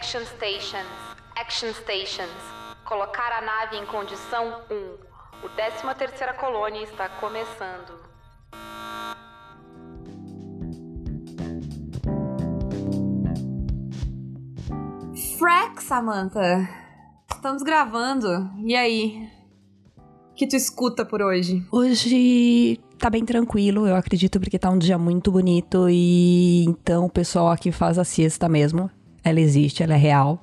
[0.00, 0.88] Action Stations.
[1.36, 2.30] Action Stations.
[2.86, 5.44] Colocar a nave em condição 1.
[5.44, 8.00] O 13 terceira colônia está começando.
[15.38, 16.66] Frack, Samantha.
[17.30, 18.50] Estamos gravando.
[18.64, 19.28] E aí?
[20.30, 21.62] O que tu escuta por hoje?
[21.70, 27.10] Hoje tá bem tranquilo, eu acredito, porque tá um dia muito bonito e então o
[27.10, 28.90] pessoal aqui faz a siesta mesmo.
[29.22, 30.38] Ela existe, ela é real.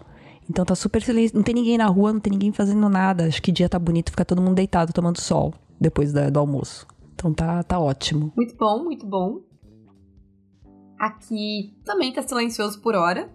[0.50, 3.28] Então tá super silêncio, não tem ninguém na rua, não tem ninguém fazendo nada.
[3.28, 6.88] Acho que dia tá bonito, fica todo mundo deitado tomando sol depois da, do almoço.
[7.14, 8.32] Então tá, tá ótimo.
[8.36, 9.42] Muito bom, muito bom.
[11.00, 13.30] Aqui também tá silencioso por hora.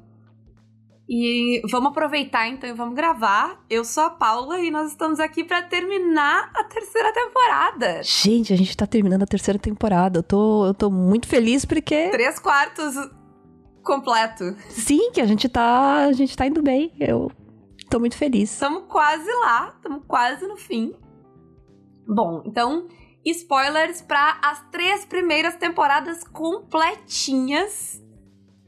[1.09, 3.63] E vamos aproveitar então e vamos gravar.
[3.69, 8.03] Eu sou a Paula e nós estamos aqui para terminar a terceira temporada.
[8.03, 10.21] Gente, a gente tá terminando a terceira temporada.
[10.21, 12.09] Eu tô, eu tô muito feliz porque.
[12.09, 12.95] Três quartos
[13.83, 14.57] completo.
[14.69, 16.05] Sim, que a gente tá.
[16.05, 16.93] A gente tá indo bem.
[16.99, 17.31] Eu
[17.91, 18.53] tô muito feliz.
[18.53, 20.95] Estamos quase lá, estamos quase no fim.
[22.07, 22.89] Bom, então,
[23.25, 28.03] spoilers para as três primeiras temporadas completinhas.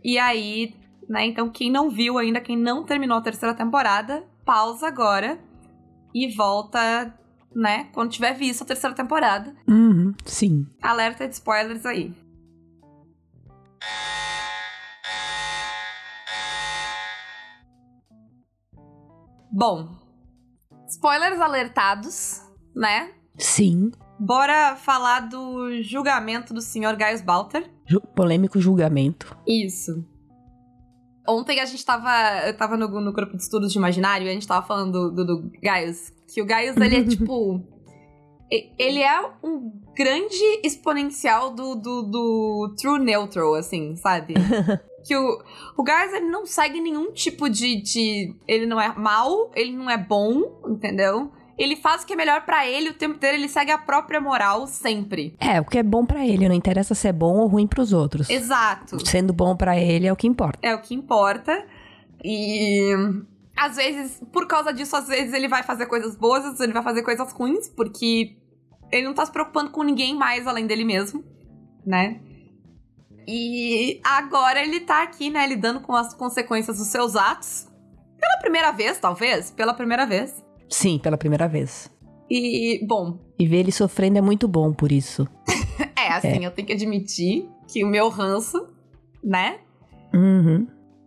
[0.02, 0.74] E aí,
[1.08, 1.26] né?
[1.26, 5.38] Então, quem não viu ainda, quem não terminou a terceira temporada, pausa agora
[6.14, 7.18] e volta,
[7.54, 7.88] né?
[7.92, 9.54] Quando tiver visto a terceira temporada.
[9.66, 10.66] Uhum, sim.
[10.82, 12.14] Alerta de spoilers aí.
[19.56, 19.88] Bom,
[20.88, 22.42] spoilers alertados,
[22.74, 23.12] né?
[23.38, 23.92] Sim.
[24.18, 26.96] Bora falar do julgamento do Sr.
[26.96, 27.70] Gaius Balter.
[27.86, 29.38] Ju polêmico julgamento.
[29.46, 30.04] Isso.
[31.28, 32.10] Ontem a gente tava.
[32.44, 35.24] Eu tava no, no grupo de estudos de imaginário e a gente tava falando do,
[35.24, 36.12] do, do Gaius.
[36.26, 37.62] Que o Gaius, ele é tipo.
[38.76, 44.34] ele é um grande exponencial do, do, do True Neutral, assim, sabe?
[45.04, 45.42] que o,
[45.76, 48.34] o Gaius, ele não segue nenhum tipo de, de.
[48.48, 51.30] Ele não é mal, ele não é bom, entendeu?
[51.56, 54.20] ele faz o que é melhor para ele o tempo inteiro, ele segue a própria
[54.20, 55.36] moral sempre.
[55.38, 57.80] É, o que é bom para ele, não interessa se é bom ou ruim para
[57.80, 58.28] os outros.
[58.28, 59.04] Exato.
[59.06, 60.58] Sendo bom para ele é o que importa.
[60.62, 61.64] É o que importa.
[62.24, 62.92] E
[63.56, 66.72] às vezes, por causa disso, às vezes ele vai fazer coisas boas, às vezes ele
[66.72, 68.36] vai fazer coisas ruins, porque
[68.90, 71.24] ele não tá se preocupando com ninguém mais além dele mesmo,
[71.86, 72.20] né?
[73.26, 77.66] E agora ele tá aqui, né, lidando com as consequências dos seus atos.
[78.18, 80.44] Pela primeira vez, talvez, pela primeira vez.
[80.68, 81.90] Sim, pela primeira vez.
[82.30, 83.18] E, bom.
[83.38, 85.26] E ver ele sofrendo é muito bom por isso.
[85.96, 86.46] é, assim, é.
[86.46, 88.68] eu tenho que admitir que o meu ranço,
[89.22, 89.58] né?
[90.12, 90.66] Uhum.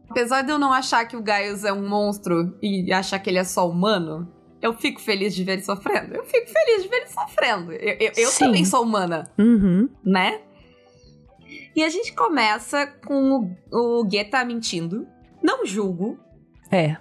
[0.09, 3.39] Apesar de eu não achar que o Gaius é um monstro e achar que ele
[3.39, 6.15] é só humano, eu fico feliz de ver ele sofrendo.
[6.15, 7.71] Eu fico feliz de ver ele sofrendo.
[7.73, 9.89] Eu, eu, eu também sou humana, uhum.
[10.03, 10.41] né?
[11.77, 15.07] E a gente começa com o, o Geta mentindo.
[15.43, 16.17] Não julgo.
[16.71, 16.93] É.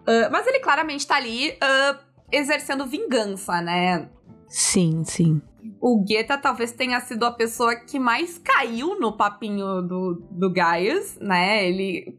[0.00, 1.96] Uh, mas ele claramente tá ali uh,
[2.32, 4.10] exercendo vingança, né?
[4.48, 5.40] Sim, sim.
[5.80, 11.16] O Geta talvez tenha sido a pessoa que mais caiu no papinho do, do Gaius,
[11.20, 11.68] né?
[11.68, 12.18] Ele.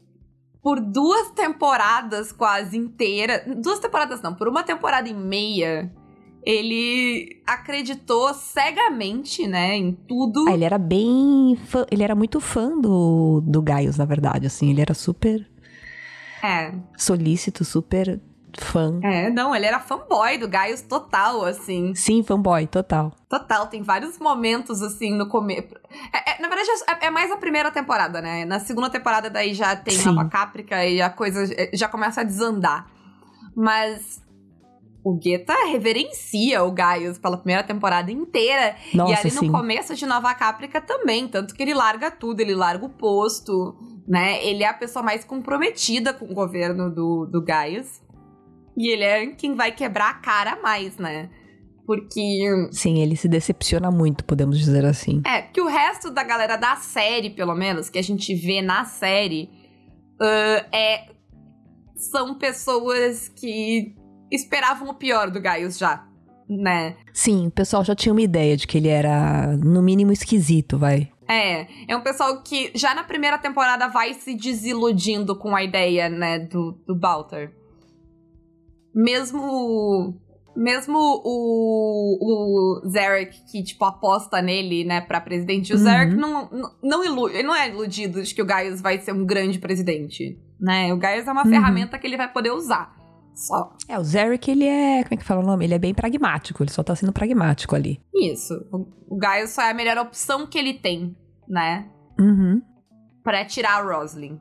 [0.62, 3.42] Por duas temporadas quase inteiras.
[3.60, 5.92] Duas temporadas não, por uma temporada e meia.
[6.44, 10.44] Ele acreditou cegamente, né, em tudo.
[10.48, 11.56] Ah, ele era bem.
[11.66, 14.70] Fã, ele era muito fã do, do Gaius, na verdade, assim.
[14.70, 15.46] Ele era super
[16.42, 16.74] é.
[16.96, 18.20] Solícito, super
[18.58, 18.98] fã.
[19.02, 21.94] É, não, ele era fanboy do Gaius total, assim.
[21.94, 23.12] Sim, fanboy, total.
[23.28, 25.74] Total, tem vários momentos, assim, no começo.
[26.12, 28.44] É, é, na verdade, é, é, mais a primeira temporada, né?
[28.44, 30.10] Na segunda temporada, daí já tem Sim.
[30.10, 32.90] Nova Caprica e a coisa já começa a desandar.
[33.54, 34.21] Mas
[35.04, 38.76] o Geta reverencia o Gaius pela primeira temporada inteira.
[38.94, 39.46] Nossa, e ali sim.
[39.46, 41.26] no começo de Nova Caprica também.
[41.26, 43.76] Tanto que ele larga tudo, ele larga o posto
[44.06, 44.44] né?
[44.44, 48.02] Ele é a pessoa mais comprometida com o governo do, do Gaius.
[48.76, 51.30] E ele é quem vai quebrar a cara mais, né?
[51.86, 52.68] Porque.
[52.70, 55.22] Sim, ele se decepciona muito, podemos dizer assim.
[55.26, 58.84] É, que o resto da galera da série, pelo menos, que a gente vê na
[58.84, 59.50] série,
[60.20, 61.12] uh, é.
[61.94, 63.94] São pessoas que
[64.32, 66.06] esperavam o pior do Gaius já,
[66.48, 66.96] né?
[67.12, 71.10] Sim, o pessoal já tinha uma ideia de que ele era, no mínimo, esquisito, vai.
[71.28, 76.08] É, é um pessoal que já na primeira temporada vai se desiludindo com a ideia,
[76.08, 77.52] né, do, do Balter.
[78.94, 80.20] Mesmo
[80.54, 85.82] mesmo o, o Zarek, que, tipo, aposta nele, né, pra presidente, o uhum.
[85.82, 89.12] Zarek não, não, não, ilu ele não é iludido de que o Gaius vai ser
[89.12, 90.92] um grande presidente, né?
[90.92, 91.50] O Gaius é uma uhum.
[91.50, 92.94] ferramenta que ele vai poder usar.
[93.34, 93.74] Só.
[93.88, 95.02] É, o Zarek, ele é.
[95.02, 95.64] Como é que fala o nome?
[95.64, 98.00] Ele é bem pragmático, ele só tá sendo pragmático ali.
[98.14, 98.54] Isso.
[98.70, 101.16] O, o Gaius só é a melhor opção que ele tem,
[101.48, 101.88] né?
[102.18, 102.62] Uhum.
[103.22, 104.38] Pra tirar a Roslyn.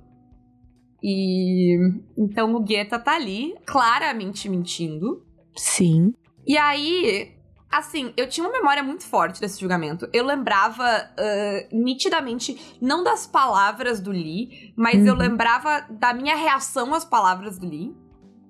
[1.03, 1.77] E
[2.17, 5.25] então o Guetta tá ali, claramente mentindo.
[5.55, 6.13] Sim.
[6.45, 7.31] E aí,
[7.71, 10.07] assim, eu tinha uma memória muito forte desse julgamento.
[10.13, 15.07] Eu lembrava uh, nitidamente, não das palavras do Lee, mas uhum.
[15.07, 17.95] eu lembrava da minha reação às palavras do Lee.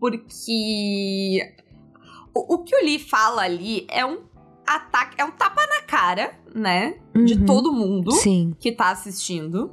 [0.02, 1.54] Porque
[2.34, 4.18] o, o que o Lee fala ali é um
[4.66, 6.96] ataque, é um tapa na cara, né?
[7.16, 7.24] Uhum.
[7.24, 8.56] De todo mundo Sim.
[8.60, 9.72] que tá assistindo.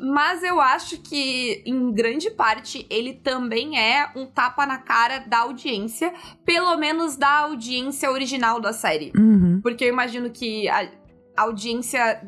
[0.00, 5.40] Mas eu acho que, em grande parte, ele também é um tapa na cara da
[5.40, 6.12] audiência,
[6.44, 9.12] pelo menos da audiência original da série.
[9.16, 9.60] Uhum.
[9.62, 10.90] Porque eu imagino que a
[11.36, 12.26] audiência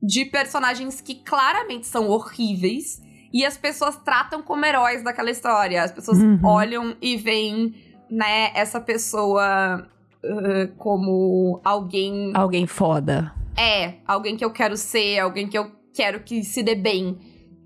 [0.01, 3.01] de personagens que claramente são horríveis
[3.35, 5.83] e as pessoas tratam como heróis daquela história.
[5.83, 6.39] As pessoas uhum.
[6.41, 7.75] olham e veem,
[8.09, 9.85] né, essa pessoa
[10.23, 12.31] uh, como alguém.
[12.33, 13.33] Alguém foda.
[13.57, 17.19] É, alguém que eu quero ser, alguém que eu quero que se dê bem.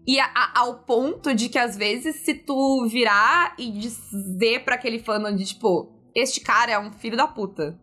[0.07, 4.73] E a, a, ao ponto de que, às vezes, se tu virar e dizer pra
[4.73, 7.79] aquele fandom de, tipo, este cara é um filho da puta,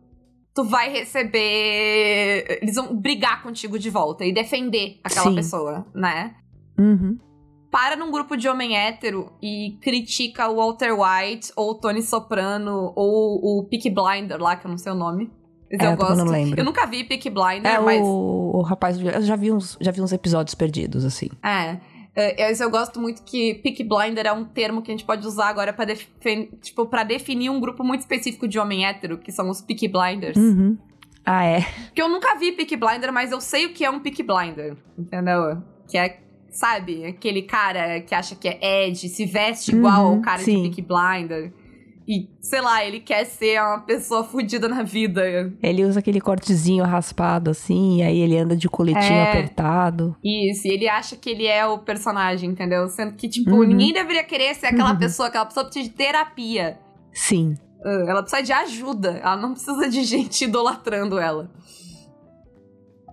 [0.53, 2.59] tu vai receber.
[2.61, 5.35] Eles vão brigar contigo de volta e defender aquela Sim.
[5.35, 6.35] pessoa, né?
[6.77, 7.17] Uhum.
[7.71, 12.93] Para num grupo de homem hétero e critica o Walter White, ou o Tony Soprano,
[12.95, 15.29] ou o Peaky Blinder lá, que eu não sei o nome.
[15.69, 16.15] Mas É, eu gosto.
[16.15, 16.59] não lembro.
[16.59, 18.01] Eu nunca vi Peaky Blinder, É, mas.
[18.01, 18.97] o, o rapaz.
[18.99, 21.29] Eu já vi, uns, já vi uns episódios perdidos, assim.
[21.43, 21.77] É.
[22.19, 25.49] É, eu gosto muito que Peak Blinder é um termo que a gente pode usar
[25.49, 29.61] agora pra, defen tipo, definir um grupo muito específico de homem hétero, que são os
[29.61, 30.35] Peak Blinders.
[30.35, 30.75] Uhum.
[31.23, 31.61] Ah, é.
[31.93, 34.75] Que eu nunca vi Peak Blinder, mas eu sei o que é um Peak Blinder,
[34.97, 35.61] entendeu?
[35.87, 36.19] Que é,
[36.57, 40.63] sabe, aquele cara que acha que é Ed, se veste igual Uhum, ao cara sim.
[40.63, 41.53] de Peak Blinder.
[42.09, 45.53] E, sei lá, ele quer ser uma pessoa fodida na vida.
[45.61, 49.29] Ele usa aquele cortezinho raspado, assim, e aí ele anda de coletinho É.
[49.29, 50.15] apertado.
[50.23, 52.87] Isso, e ele acha que ele é o personagem, entendeu?
[52.87, 53.65] Sendo que, tipo, Uhum.
[53.65, 54.97] ninguém deveria querer ser aquela Uhum.
[54.97, 56.79] pessoa, aquela pessoa precisa de terapia.
[57.13, 57.55] Sim.
[57.83, 59.19] Ela precisa de ajuda.
[59.21, 61.51] Ela não precisa de gente idolatrando ela.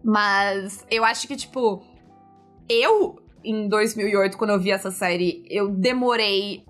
[0.04, 1.82] Mas eu acho que, tipo,
[2.68, 6.64] eu, em 2008, quando eu vi essa série, eu demorei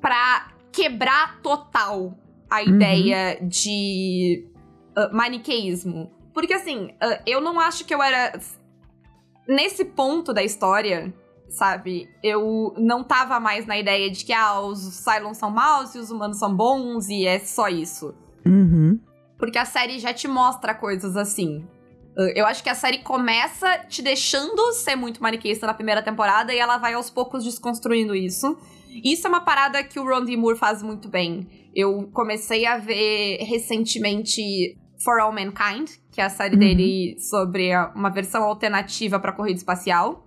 [0.00, 2.14] pra quebrar total
[2.50, 2.68] a Uhum.
[2.68, 4.46] ideia de
[4.96, 6.10] ah, maniqueísmo.
[6.32, 8.38] Porque, assim, ah, eu não acho que eu era.
[9.48, 11.12] Nesse ponto da história,
[11.48, 12.08] sabe?
[12.22, 16.10] Eu não tava mais na ideia de que, ah, os Cylons são maus e os
[16.10, 18.14] humanos são bons e é só isso.
[18.46, 18.98] Uhum.
[19.38, 21.66] Porque a série já te mostra coisas assim.
[22.16, 26.52] Uh, Eu acho que a série começa te deixando ser muito maniqueísta na primeira temporada
[26.54, 28.56] e ela vai aos poucos desconstruindo isso.
[29.04, 30.36] Isso é uma parada que o Ron D.
[30.36, 31.48] Moore faz muito bem.
[31.74, 36.60] Eu comecei a ver recentemente For All Mankind, que é a série Uhum.
[36.60, 40.24] dele sobre uma versão alternativa pra corrida espacial.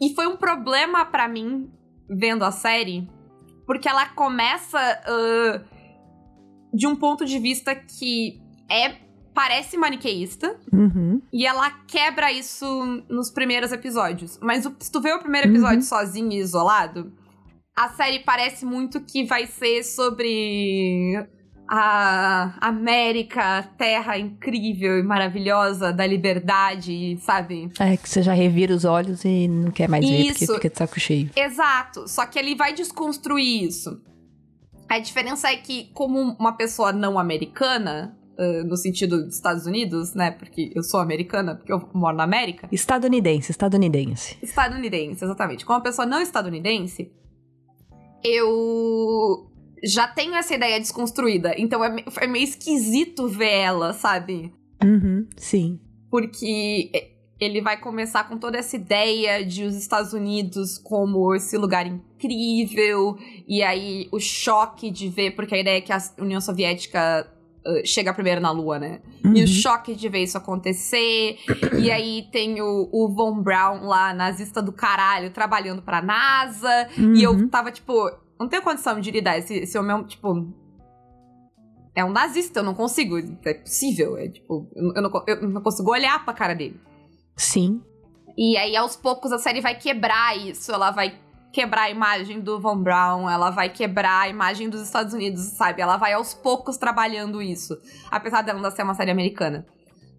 [0.00, 1.68] E foi um problema pra mim
[2.08, 3.08] vendo a série,
[3.66, 5.64] porque ela começa uh,
[6.72, 8.40] de um ponto de vista que
[8.70, 8.94] é
[9.34, 11.20] parece maniqueísta Uhum.
[11.32, 12.66] e ela quebra isso
[13.08, 14.38] nos primeiros episódios.
[14.42, 15.82] Mas o- se tu vê o primeiro episódio Uhum.
[15.82, 17.12] sozinho e isolado,
[17.76, 21.26] a série parece muito que vai ser sobre
[21.72, 27.70] a América, terra incrível e maravilhosa da liberdade, sabe?
[27.78, 30.54] É, que você já revira os olhos e não quer mais ver, porque Isso.
[30.54, 31.30] fica de saco cheio.
[31.36, 32.08] Exato.
[32.08, 34.02] Só que ele vai desconstruir isso.
[34.88, 40.14] A diferença é que, como uma pessoa não americana, uh, no sentido dos Estados Unidos,
[40.14, 40.30] né?
[40.30, 42.68] Porque eu sou americana, porque eu moro na América.
[42.72, 44.38] Estadunidense, estadunidense.
[44.42, 45.66] Estadunidense, exatamente.
[45.66, 47.12] Como uma pessoa não estadunidense,
[48.24, 49.46] eu
[49.84, 51.54] já tenho essa ideia desconstruída.
[51.58, 54.52] Então é, é meio esquisito ver ela, sabe?
[54.82, 55.78] Uhum, sim.
[56.10, 56.90] porque
[57.38, 63.16] ele vai começar com toda essa ideia de os Estados Unidos como esse lugar incrível,
[63.48, 67.26] e aí o choque de ver, porque a ideia é que a União Soviética
[67.66, 69.00] uh, chega primeiro na Lua, né?
[69.24, 69.44] E Uhum.
[69.44, 71.38] o choque de ver isso acontecer,
[71.78, 77.22] e aí tem o, o Von Braun lá, nazista do caralho, trabalhando pra NASA, e
[77.22, 77.48] eu Uhum.
[77.48, 77.92] tava tipo,
[78.38, 80.52] não tenho condição de lidar, esse, esse homem é um, tipo.
[81.94, 83.18] É um nazista, eu não consigo.
[83.44, 84.16] É possível.
[84.16, 86.80] É tipo, eu, não, eu não consigo olhar pra cara dele.
[87.36, 87.82] Sim.
[88.38, 90.70] E aí, aos poucos, a série vai quebrar isso.
[90.72, 91.18] Ela vai
[91.52, 95.82] quebrar a imagem do Von Braun, ela vai quebrar a imagem dos Estados Unidos, sabe?
[95.82, 97.76] Ela vai aos poucos trabalhando isso.
[98.10, 99.66] Apesar dela não ser uma série americana.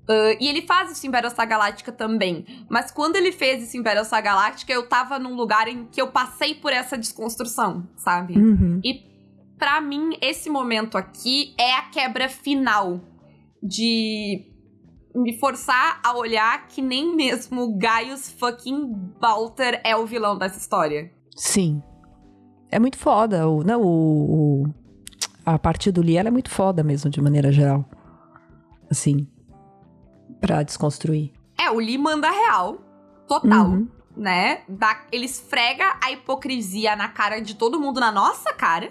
[0.08, 2.46] Ah, e ele faz isso em Battlestar Galactica também.
[2.70, 6.08] Mas quando ele fez isso em Battlestar Galactica, eu tava num lugar em que eu
[6.08, 8.38] passei por essa desconstrução, sabe?
[8.38, 8.82] Uhum.
[8.84, 9.06] E
[9.58, 13.00] pra mim, esse momento aqui é a quebra final
[13.64, 14.48] de
[15.14, 21.12] me forçar a olhar que nem mesmo Gaius fucking Balter é o vilão dessa história.
[21.36, 21.82] Sim.
[22.70, 23.48] É muito foda.
[23.50, 24.74] O, não, o, o-
[25.46, 27.86] a parte do Lee ela é muito foda mesmo, de maneira geral.
[28.90, 29.28] Assim.
[30.40, 31.32] Pra desconstruir.
[31.60, 32.78] É, o Lee manda real,
[33.28, 33.88] total, Uhum.
[34.18, 34.62] né?
[34.68, 38.90] Dá, ele esfrega a hipocrisia na cara de todo mundo, na nossa cara,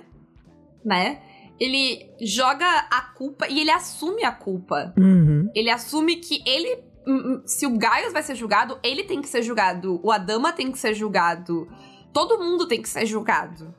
[0.84, 1.20] né?
[1.58, 4.94] Ele joga a culpa e ele assume a culpa.
[4.96, 5.50] Uhum.
[5.54, 6.82] Ele assume que ele.
[7.06, 10.00] hum, hum, Se o Gaius vai ser julgado, ele tem que ser julgado.
[10.02, 11.68] O Adama tem que ser julgado.
[12.12, 13.74] Todo mundo tem que ser julgado.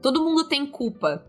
[0.00, 1.24] Todo mundo tem culpa.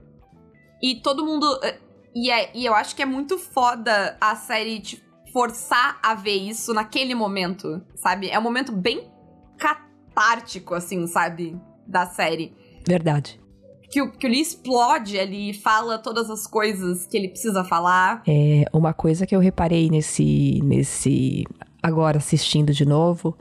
[0.81, 1.45] E todo mundo.
[1.63, 1.79] eh,
[2.15, 6.35] E, é- e eu acho que é muito foda a série te forçar a ver
[6.35, 8.29] isso naquele momento, sabe?
[8.29, 9.11] É um momento bem
[9.57, 11.59] catártico, assim, sabe?
[11.87, 12.53] Da série
[12.87, 13.41] Verdade.
[13.89, 17.63] que o, que o Lee explode ali e fala todas as coisas que ele precisa
[17.63, 18.21] falar.
[18.27, 21.43] É, uma coisa que eu reparei nesse, nesse.
[21.81, 23.35] Agora assistindo de novo.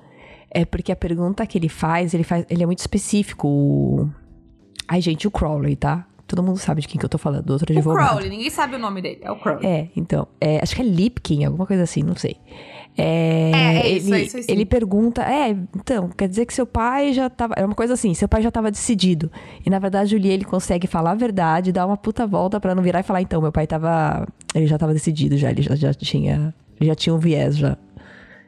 [0.54, 2.44] É porque a pergunta que ele faz, ele faz.
[2.50, 3.49] Ele é muito específico.
[3.49, 4.09] O...
[4.87, 6.06] Ai, gente, o Crowley, tá?
[6.26, 8.09] Todo mundo sabe de quem que eu tô falando, do outro O advogado.
[8.09, 9.66] Crowley, ninguém sabe o nome dele, é o Crowley.
[9.66, 12.37] É, então, é, acho que é Lipkin, alguma coisa assim, não sei.
[12.97, 14.50] É, É, é ele, isso, é isso, é isso.
[14.50, 18.12] ele pergunta, é, então, quer dizer que seu pai já tava, é uma coisa assim,
[18.14, 19.30] seu pai já tava decidido.
[19.64, 22.75] E na verdade o Lee, ele consegue falar a verdade, dar uma puta volta pra
[22.75, 25.75] não virar e falar, então, meu pai tava, ele já tava decidido já, ele já,
[25.75, 27.76] já tinha, já tinha um viés já.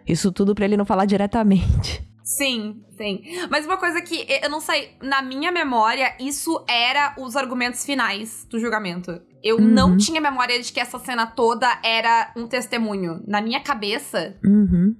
[0.06, 2.04] Isso tudo pra ele não falar diretamente.
[2.22, 3.22] Sim, sim.
[3.50, 8.46] Mas uma coisa que eu não sei, na minha memória, isso era os argumentos finais
[8.50, 9.20] do julgamento.
[9.42, 9.62] Eu Uhum.
[9.68, 13.22] não tinha memória de que essa cena toda era um testemunho.
[13.26, 14.36] Na minha cabeça.
[14.42, 14.96] Uhum.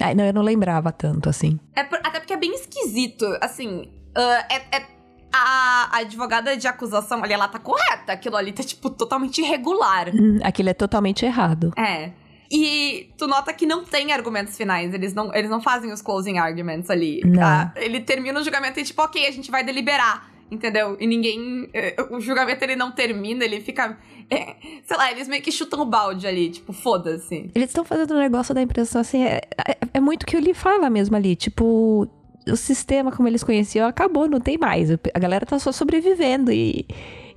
[0.00, 1.58] Ai, não, eu não lembrava tanto, assim.
[1.76, 3.24] É por- até porque é bem esquisito.
[3.40, 4.76] Assim, ah, é.
[4.78, 4.98] é-
[5.30, 8.12] a, a advogada de acusação ali, ela tá correta.
[8.12, 10.08] Aquilo ali tá, tipo, totalmente irregular.
[10.14, 11.70] Hum, Aquilo é totalmente errado.
[11.76, 12.12] É.
[12.50, 16.38] E tu nota que não tem argumentos finais, eles não, eles não fazem os closing
[16.38, 17.20] arguments ali.
[17.40, 20.96] Ah, ele termina o julgamento e tipo, ok, a gente vai deliberar, entendeu?
[20.98, 21.68] E ninguém.
[21.74, 23.98] eh, O julgamento ele não termina, ele fica.
[24.30, 27.50] eh, sei lá, eles meio que chutam o balde ali, tipo, foda-se.
[27.54, 30.40] Eles estão fazendo um negócio da impressão assim, é, é, é muito o que o
[30.40, 32.08] Lee fala mesmo ali, tipo,
[32.46, 34.90] o sistema como eles conheciam acabou, não tem mais.
[34.90, 36.86] A galera tá só sobrevivendo e,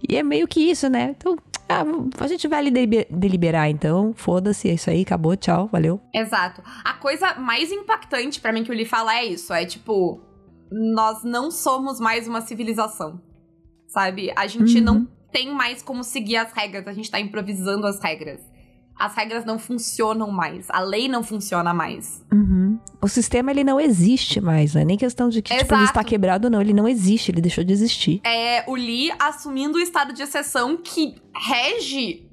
[0.08, 1.16] e é meio que isso, né?
[1.18, 1.38] Então,
[1.72, 1.86] ah,
[2.20, 6.00] a gente vai ali delibe- deliberar então, foda-se, é isso aí, acabou, tchau, valeu.
[6.14, 6.62] Exato.
[6.84, 10.22] A coisa mais impactante pra mim que o Lee fala é isso: é tipo,
[10.72, 13.22] nós não somos mais uma civilização.
[13.88, 14.32] Sabe?
[14.38, 14.84] A gente Uhum.
[14.84, 18.40] não tem mais como seguir as regras, a gente tá improvisando as regras.
[19.04, 22.24] As regras não funcionam mais, a lei não funciona mais.
[22.32, 22.80] Uhum.
[23.02, 26.04] O sistema, ele não existe mais, não é nem questão de que, tipo, ele está
[26.04, 28.22] quebrado, não, ele não existe, ele deixou de existir.
[28.24, 32.30] É o Lee assumindo o estado de exceção que rege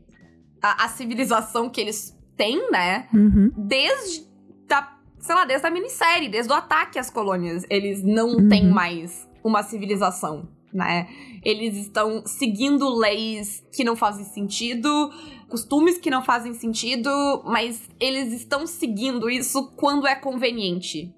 [0.63, 3.09] a, a civilização que eles têm, né?
[3.15, 3.51] Uhum.
[3.57, 4.27] desde
[4.69, 8.49] da, sei lá, desde a minissérie, desde o ataque às colônias, eles não Uhum.
[8.49, 11.09] têm mais uma civilização, né?
[11.43, 15.11] Eles estão seguindo leis que não fazem sentido,
[15.49, 17.11] costumes que não fazem sentido,
[17.45, 21.15] mas eles estão seguindo isso quando é conveniente.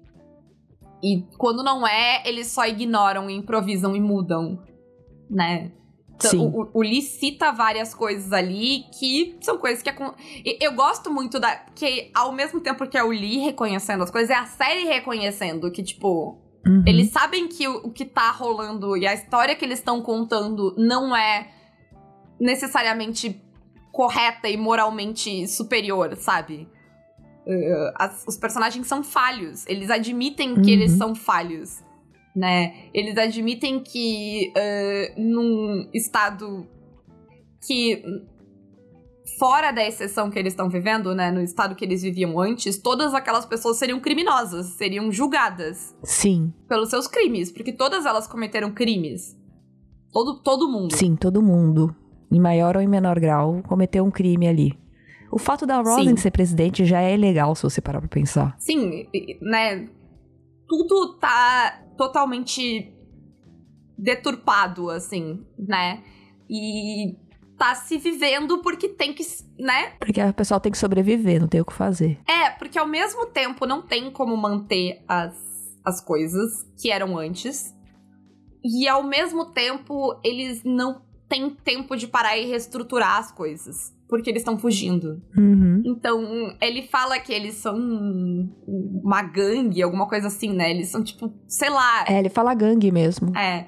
[1.03, 4.61] E quando não é, eles só ignoram, improvisam e mudam,
[5.29, 5.71] né?
[6.19, 6.51] Sim.
[6.53, 9.89] O, o Lee cita várias coisas ali que são coisas que.
[10.59, 11.55] Eu gosto muito da.
[11.73, 15.71] Que ao mesmo tempo que é o Lee reconhecendo as coisas, é a série reconhecendo
[15.71, 16.39] que, tipo.
[16.65, 16.83] Uhum.
[16.85, 20.75] Eles sabem que o, o que tá rolando e a história que eles estão contando
[20.77, 21.49] não é
[22.39, 23.41] necessariamente
[23.91, 26.67] correta e moralmente superior, sabe?
[27.45, 29.65] Uh, as, os personagens são falhos.
[29.67, 30.67] Eles admitem que Uhum.
[30.69, 31.83] eles são falhos,
[32.35, 32.85] né?
[32.93, 36.67] Eles admitem que uh, num estado
[37.65, 38.03] que
[39.39, 43.13] fora da exceção que eles estão vivendo, né, no estado que eles viviam antes, todas
[43.13, 49.35] aquelas pessoas seriam criminosas, seriam julgadas Sim, pelos seus crimes, porque todas elas cometeram crimes.
[50.11, 50.95] Todo, todo mundo.
[50.95, 51.95] sim, todo mundo,
[52.31, 54.79] em maior ou em menor grau, cometeu um crime ali.
[55.31, 56.17] O fato da Sim.
[56.17, 58.55] ser presidente já é legal, se você parar pra pensar.
[58.59, 59.07] Sim,
[59.41, 59.87] né?
[60.67, 62.93] Tudo tá totalmente
[63.97, 66.03] deturpado, assim, né?
[66.49, 67.15] E
[67.57, 69.23] tá se vivendo porque tem que,
[69.59, 69.93] né?
[69.99, 72.19] Porque o pessoal tem que sobreviver, não tem o que fazer.
[72.27, 75.35] É, porque ao mesmo tempo não tem como manter as,
[75.85, 77.73] as coisas que eram antes.
[78.63, 83.95] E ao mesmo tempo eles não têm tempo de parar e reestruturar as coisas.
[84.09, 85.21] Porque eles estão fugindo.
[85.37, 85.81] Uhum.
[85.85, 87.73] Então, ele fala que eles são
[88.67, 90.69] uma gangue, alguma coisa assim, né?
[90.69, 92.03] Eles são tipo, sei lá.
[92.05, 93.35] É, ele fala gangue mesmo.
[93.37, 93.65] É.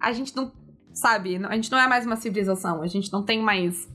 [0.00, 0.52] A gente não.
[0.92, 1.36] Sabe?
[1.44, 2.80] A gente não é mais uma civilização.
[2.80, 3.88] A gente não tem mais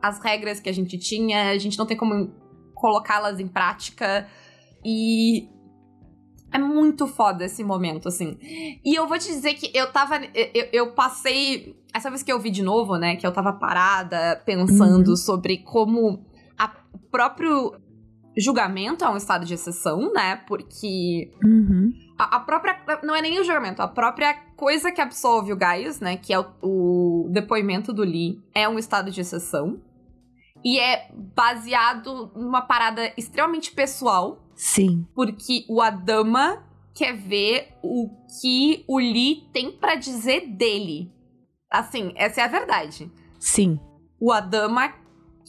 [0.00, 1.50] as regras que a gente tinha.
[1.50, 2.30] A gente não tem como
[2.72, 4.28] colocá-las em prática.
[4.84, 5.48] E.
[6.56, 8.38] É muito foda esse momento, assim.
[8.84, 10.16] E eu vou te dizer que eu tava.
[10.34, 11.76] Eu, eu passei.
[11.92, 13.16] Essa vez que eu vi de novo, né?
[13.16, 15.16] Que eu tava parada pensando Uhum.
[15.16, 16.24] sobre como
[16.58, 17.74] a- o próprio
[18.38, 20.36] julgamento é um estado de exceção, né?
[20.48, 21.92] Porque Uhum.
[22.18, 22.76] a, a própria.
[23.02, 26.16] Não é nem o julgamento, a própria coisa que absolve o Gaius, né?
[26.16, 29.78] Que é o, o depoimento do Lee, é um estado de exceção.
[30.64, 36.64] E é baseado numa parada extremamente pessoal, Sim, porque o Adama
[36.94, 38.08] quer ver o
[38.40, 41.12] que o Lee tem pra dizer dele.
[41.70, 43.10] Assim, essa é a verdade.
[43.38, 43.78] sim,
[44.18, 44.94] O Adama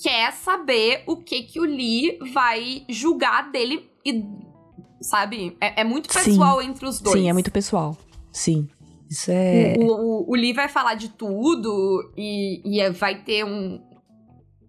[0.03, 4.23] quer saber o que que o Lee vai julgar dele e
[5.01, 5.55] sabe?
[5.61, 6.19] É, é muito Sim.
[6.31, 7.17] pessoal entre os dois.
[7.17, 7.95] sim, é muito pessoal.
[8.31, 8.67] Sim.
[9.09, 9.75] Isso é.
[9.79, 13.81] O, o, o Lee vai falar de tudo e, e é- vai ter um,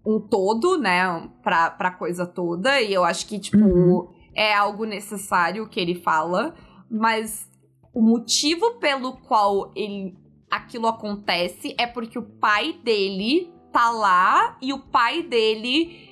[0.07, 2.81] um todo, né, pra, pra coisa toda.
[2.81, 4.09] E eu acho que, tipo, Uhum.
[4.39, 6.55] É algo necessário que ele fala.
[6.89, 7.51] Mas
[7.93, 10.17] o motivo pelo qual ele,
[10.51, 16.09] aquilo acontece é porque o pai dele tá lá e o pai dele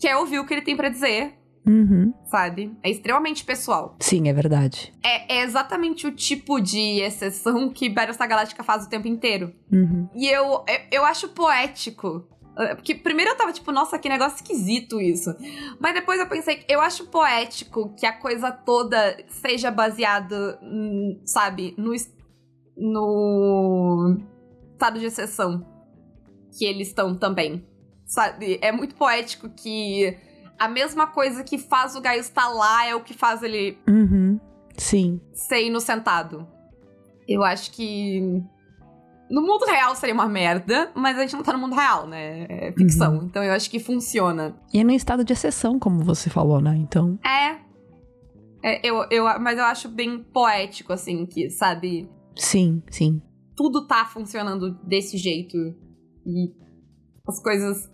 [0.00, 1.34] quer ouvir o que ele tem pra dizer,
[1.68, 2.12] Uhum.
[2.26, 2.72] sabe?
[2.82, 3.96] É extremamente pessoal.
[4.00, 4.92] Sim, é verdade.
[5.04, 9.52] É, é exatamente o tipo de exceção que Battlestar Galactica faz o tempo inteiro.
[9.72, 10.08] Uhum.
[10.14, 12.26] E eu, eu, eu acho poético.
[12.56, 15.34] Uh, Porque primeiro eu tava tipo, nossa, que negócio esquisito isso.
[15.78, 21.74] Mas depois eu pensei, eu acho poético que a coisa toda seja baseada, hum, sabe,
[21.76, 21.92] no,
[22.76, 24.16] no
[24.72, 25.66] estado de exceção
[26.56, 27.66] que eles estão também.
[28.06, 28.58] Sabe?
[28.62, 30.16] É muito poético que
[30.58, 34.40] a mesma coisa que faz o Gaio estar lá é o que faz ele Uhum.
[34.76, 35.20] Sim.
[35.32, 36.46] ser inocentado.
[37.28, 38.42] Eu acho que.
[39.28, 42.46] No mundo real seria uma merda, mas a gente não tá no mundo real, né?
[42.48, 43.24] É ficção.
[43.24, 44.56] Então eu acho que funciona.
[44.72, 46.76] E é no estado de exceção, como você falou, né?
[46.76, 47.18] Então.
[47.24, 47.58] É.
[48.62, 52.08] É, eu, eu, mas eu acho bem poético, assim, que, sabe?
[52.36, 53.20] Sim, sim.
[53.56, 55.56] Tudo tá funcionando desse jeito.
[56.26, 56.52] E
[57.26, 57.90] as coisas.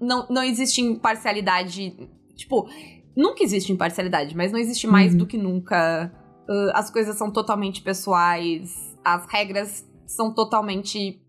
[0.00, 1.94] Não, não existe imparcialidade.
[2.36, 2.68] Tipo,
[3.16, 5.18] nunca existe imparcialidade, mas não existe mais Uhum.
[5.18, 6.12] do que nunca.
[6.48, 8.96] Uh, as coisas são totalmente pessoais.
[9.04, 11.22] As regras são totalmente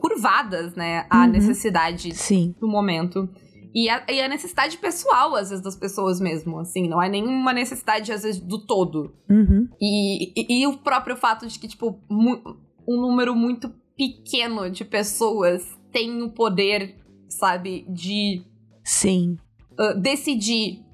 [0.00, 1.06] curvadas, né?
[1.10, 1.32] À Uhum.
[1.32, 2.54] necessidade Sim.
[2.60, 3.28] do momento.
[3.74, 6.88] E a, e a necessidade pessoal, às vezes, das pessoas mesmo, assim.
[6.88, 9.12] Não é nenhuma necessidade, às vezes, do todo.
[9.28, 9.68] Uhum.
[9.80, 15.76] E, e, e o próprio fato de que, tipo, um número muito pequeno de pessoas
[15.92, 16.96] tem o poder,
[17.28, 18.42] sabe, de
[18.84, 19.36] Sim.
[19.78, 20.84] ah, decidir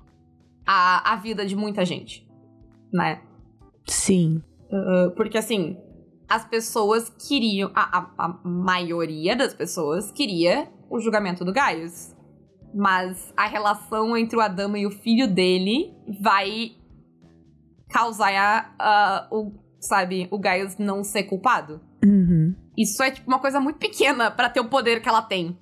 [0.67, 2.27] a, a vida de muita gente,
[2.93, 3.21] né?
[3.87, 4.43] Sim.
[4.73, 5.77] Ah, porque, assim,
[6.35, 7.71] as pessoas queriam...
[7.75, 12.15] A, a, a maioria das pessoas queria o julgamento do Gaius.
[12.75, 16.73] Mas a relação entre o Adama e o filho dele vai
[17.89, 21.81] causar a, o, sabe, o Gaius não ser culpado.
[22.05, 22.55] Uhum.
[22.77, 25.57] Isso é tipo uma coisa muito pequena pra ter o poder que ela tem.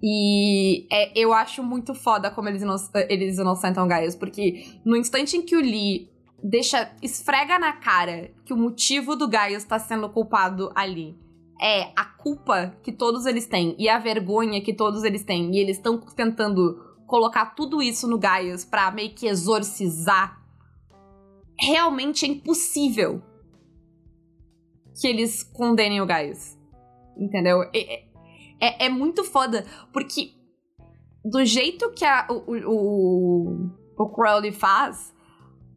[0.00, 2.76] E é, eu acho muito foda como eles, ino
[3.08, 6.08] eles inocentam o Gaius, porque no instante em que o Lee
[6.42, 11.18] deixa, esfrega na cara que o motivo do Gaius tá sendo culpado ali
[11.60, 15.54] é a culpa que todos eles têm e a vergonha que todos eles têm.
[15.54, 20.42] E eles estão tentando colocar tudo isso no Gaius pra meio que exorcizar.
[21.58, 23.22] Realmente é impossível
[25.00, 26.56] que eles condenem o Gaius.
[27.16, 27.62] Entendeu?
[27.74, 28.04] É,
[28.60, 30.34] é, é muito foda, porque
[31.24, 35.14] do jeito que a, o, o, o Crowley faz,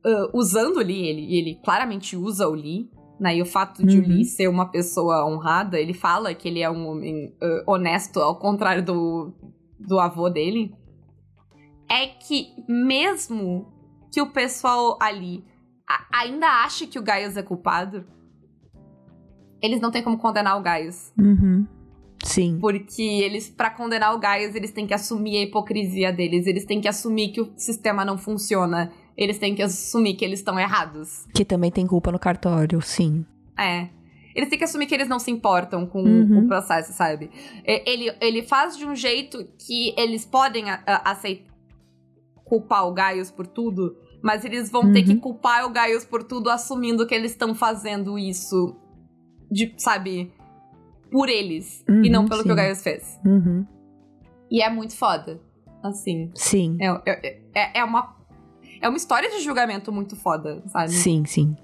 [0.05, 3.35] uh, usando o Lee, ele, ele claramente usa o Lee, né?
[3.35, 4.05] E o fato de uhum.
[4.05, 8.19] o Lee ser uma pessoa honrada, ele fala que ele é um homem uh, honesto,
[8.19, 9.33] ao contrário do,
[9.79, 10.73] do avô dele.
[11.89, 13.67] É que mesmo
[14.11, 15.43] que o pessoal ali
[16.13, 18.05] ainda ache que o Gaius é culpado,
[19.61, 21.11] eles não têm como condenar o Gaius.
[21.17, 21.65] Uhum.
[22.23, 22.59] Sim.
[22.59, 26.81] Porque eles, para condenar o Gaius, eles têm que assumir a hipocrisia deles, eles têm
[26.81, 31.27] que assumir que o sistema não funciona, eles têm que assumir que eles estão errados.
[31.33, 33.25] Que também tem culpa no cartório, sim.
[33.59, 33.89] É.
[34.33, 36.45] Eles têm que assumir que eles não se importam com uhum.
[36.45, 37.29] o processo, sabe?
[37.65, 40.65] Ele, ele faz de um jeito que eles podem
[41.03, 41.49] aceitar
[42.45, 44.93] culpar o Gaius por tudo, mas eles vão uhum.
[44.93, 45.19] ter que uhum.
[45.19, 48.75] culpar o Gaius por tudo assumindo que eles estão fazendo isso
[49.51, 50.33] de, sabe,
[51.11, 52.47] por eles uhum, e não pelo sim.
[52.47, 53.19] que o Gaius fez.
[53.23, 53.65] Uhum.
[54.49, 55.39] E é muito foda,
[55.83, 56.31] assim.
[56.33, 56.77] Sim.
[56.81, 58.15] É, é, é, é, uma,
[58.81, 60.91] é uma história de julgamento muito foda, sabe?
[60.91, 61.55] Sim, sim.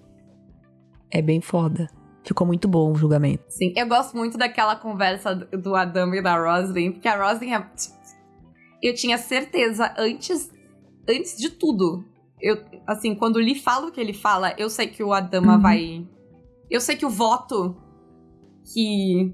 [1.12, 1.88] É bem foda.
[2.24, 3.44] Ficou muito bom o julgamento.
[3.50, 7.66] Sim, eu gosto muito daquela conversa do Adam e da Roslyn, porque a Roslyn é...
[8.82, 10.52] Eu tinha certeza antes,
[11.08, 12.04] antes de tudo.
[12.42, 15.62] Eu, assim, quando lhe falo o que ele fala, eu sei que o Adama uhum.
[15.62, 16.08] vai
[16.70, 17.76] eu sei que o voto
[18.74, 19.34] que,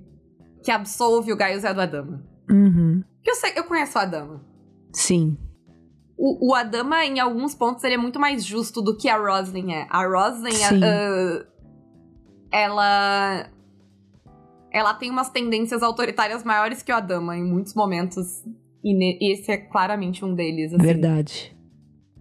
[0.63, 2.23] que absolve o Gaius é do Adama.
[2.49, 3.03] Uhum.
[3.25, 4.43] Eu sei, eu conheço o Adama.
[4.93, 5.37] Sim.
[6.23, 9.73] O, o Adama, em alguns pontos, ele é muito mais justo do que a Roslyn
[9.73, 9.87] é.
[9.89, 11.47] A Roslyn, uh,
[12.51, 13.49] ela.
[14.71, 18.43] Ela tem umas tendências autoritárias maiores que o Adama em muitos momentos.
[18.83, 20.71] E esse é claramente um deles.
[20.71, 20.83] Assim.
[20.83, 21.57] Verdade.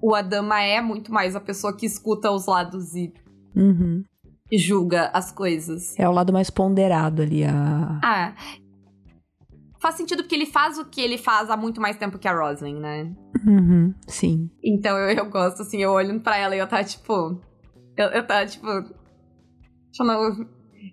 [0.00, 3.12] O Adama é muito mais a pessoa que escuta os lados e
[3.54, 4.02] uhum
[4.58, 5.96] julga as coisas.
[5.98, 7.44] É o lado mais ponderado ali.
[7.44, 8.00] A...
[8.02, 8.34] Ah.
[9.80, 12.38] Faz sentido porque ele faz o que ele faz há muito mais tempo que a
[12.38, 13.10] Roslyn, né?
[13.46, 14.50] Uhum, sim.
[14.62, 17.40] Então eu, eu gosto, assim, eu olhando pra ela e eu tava tipo.
[17.96, 18.66] Eu, eu tava tipo.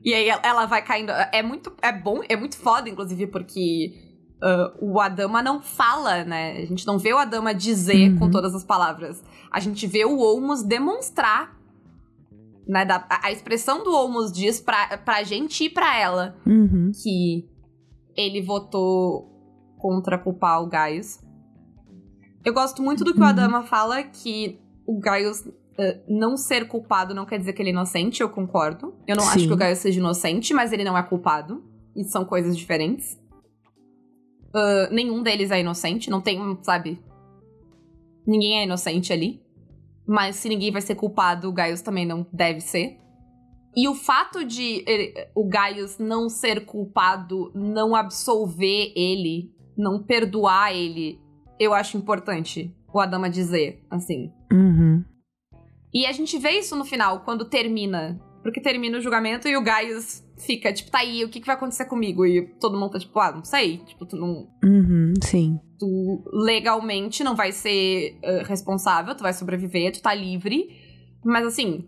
[0.03, 1.11] E aí ela vai caindo.
[1.11, 1.73] É muito.
[1.81, 4.03] É bom, é muito foda, inclusive, porque.
[4.37, 6.57] Uh, o Adama não fala, né?
[6.57, 8.19] A gente não vê o Adama dizer uhum.
[8.19, 9.23] com todas as palavras.
[9.51, 11.57] A gente vê o Olmos demonstrar
[12.67, 16.91] né, da, a, a, expressão do Olmos diz pra, pra gente e pra ela uhum.
[16.93, 17.49] que
[18.17, 19.29] ele votou
[19.77, 21.19] contra culpar o Gaius.
[22.43, 23.25] Eu gosto muito do que uhum.
[23.25, 25.53] o Adama fala, que o Gaius uh,
[26.07, 28.95] não ser culpado não quer dizer que ele é inocente, eu concordo.
[29.05, 29.29] Eu não Sim.
[29.29, 31.63] acho que o Gaius seja inocente, mas ele não é culpado.
[31.95, 33.19] E são coisas diferentes.
[34.49, 36.99] Uh, nenhum deles é inocente, não tem, sabe?
[38.25, 39.41] Ninguém é inocente ali.
[40.07, 42.97] Mas se ninguém vai ser culpado, o Gaius também não deve ser.
[43.77, 50.73] E o fato de ele, o Gaius não ser culpado, não absolver ele, não perdoar
[50.73, 51.19] ele,
[51.59, 54.31] eu acho importante o Adama dizer, assim.
[54.51, 55.05] Uhum.
[55.93, 58.19] E a gente vê isso no final, quando termina.
[58.41, 61.55] Porque termina o julgamento e o Gaius fica, tipo, tá aí, o que, que vai
[61.55, 62.25] acontecer comigo?
[62.25, 63.77] E todo mundo tá tipo, ah, não sei.
[63.79, 64.47] Tipo, tu não.
[64.63, 65.59] Uhum, sim.
[65.77, 70.69] Tu legalmente não vai ser uh, responsável, tu vai sobreviver, tu tá livre.
[71.23, 71.85] Mas assim,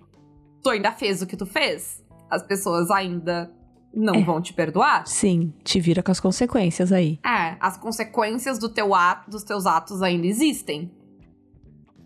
[0.62, 2.04] tu ainda fez o que tu fez.
[2.30, 3.52] As pessoas ainda
[3.94, 4.24] não é.
[4.24, 5.08] vão te perdoar.
[5.08, 7.20] Sim, te vira com as consequências aí.
[7.26, 10.92] É, as consequências do teu ato, dos teus atos ainda existem.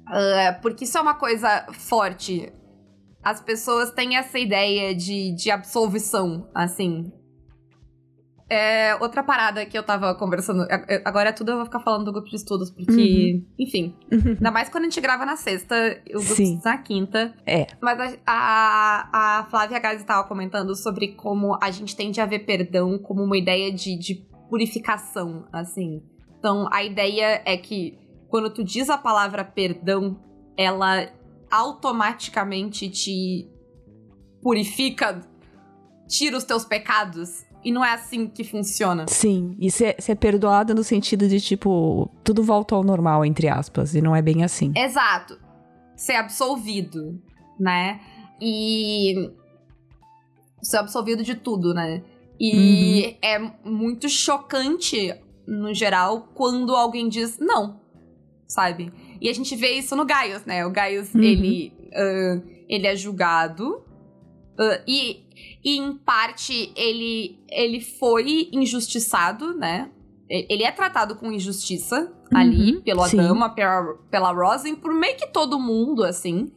[0.08, 2.52] Uh, porque isso é uma coisa forte
[3.24, 7.12] as pessoas têm essa ideia de, de absolvição, assim.
[8.54, 10.68] É, outra parada que eu tava conversando.
[11.04, 13.46] Agora é tudo eu vou ficar falando do grupo de estudos, porque, uhum.
[13.58, 13.96] enfim.
[14.12, 15.76] Ainda mais quando a gente grava na sexta,
[16.10, 16.62] o grupo Sim.
[16.64, 17.34] na quinta.
[17.48, 17.66] É.
[17.82, 22.46] Mas a, a, a Flávia Gazi estava comentando sobre como a gente tende a ver
[22.46, 24.16] perdão como uma ideia de, de
[24.48, 26.04] purificação, assim.
[26.38, 27.98] Então, a ideia é que
[28.30, 30.20] quando tu diz a palavra perdão,
[30.56, 31.10] ela
[31.50, 33.50] automaticamente te
[34.44, 35.22] purifica,
[36.08, 37.52] tira os teus pecados.
[37.64, 39.06] E não é assim que funciona.
[39.08, 43.96] Sim, e ser, ser perdoada no sentido de, tipo, tudo volta ao normal, entre aspas,
[43.96, 44.74] e não é bem assim.
[44.76, 45.40] Exato.
[45.96, 47.22] Ser absolvido,
[47.60, 48.02] né?
[48.42, 49.32] E.
[50.62, 52.04] Ser absolvido de tudo, né?
[52.40, 53.18] E uhum.
[53.22, 55.14] é muito chocante,
[55.48, 57.80] no geral, quando alguém diz não,
[58.48, 58.92] sabe?
[59.22, 60.66] E a gente vê isso no Gaius, né?
[60.66, 61.22] O Gaius, uhum.
[61.22, 63.84] ele, uh, ele é julgado
[64.54, 65.24] Uh, e,
[65.64, 69.90] e, em parte, ele, ele foi injustiçado, né?
[70.30, 73.20] Ele é tratado com injustiça uhum, ali, pelo sim.
[73.20, 76.52] Adama, pela, pela Rosin, por meio que todo mundo, assim.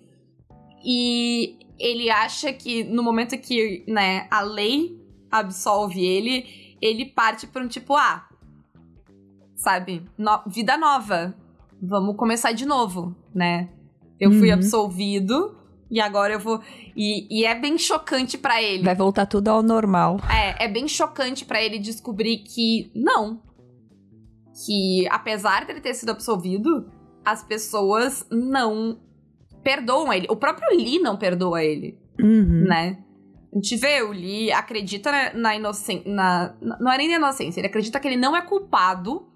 [0.85, 4.99] E ele acha que no momento que, né, a lei
[5.31, 8.27] absolve ele, ele parte para um tipo, ah,
[9.55, 11.35] sabe, no, vida nova,
[11.83, 13.69] vamos começar de novo, né?
[14.19, 14.39] Eu uhum.
[14.39, 15.57] fui absolvido
[15.91, 16.61] e agora eu vou.
[16.97, 18.83] E, e é bem chocante para ele.
[18.83, 20.19] Vai voltar tudo ao normal.
[20.31, 23.41] É, é bem chocante para ele descobrir que não.
[24.65, 26.91] Que apesar dele ter sido absolvido,
[27.25, 28.99] as pessoas não
[29.63, 30.27] perdoam ele.
[30.31, 32.65] O próprio Lee não perdoa ele, uhum.
[32.69, 32.99] né?
[33.53, 36.03] A gente vê, o Lee acredita na inocência.
[36.07, 39.29] Na, não é nem na inocência, ele acredita que ele não é culpado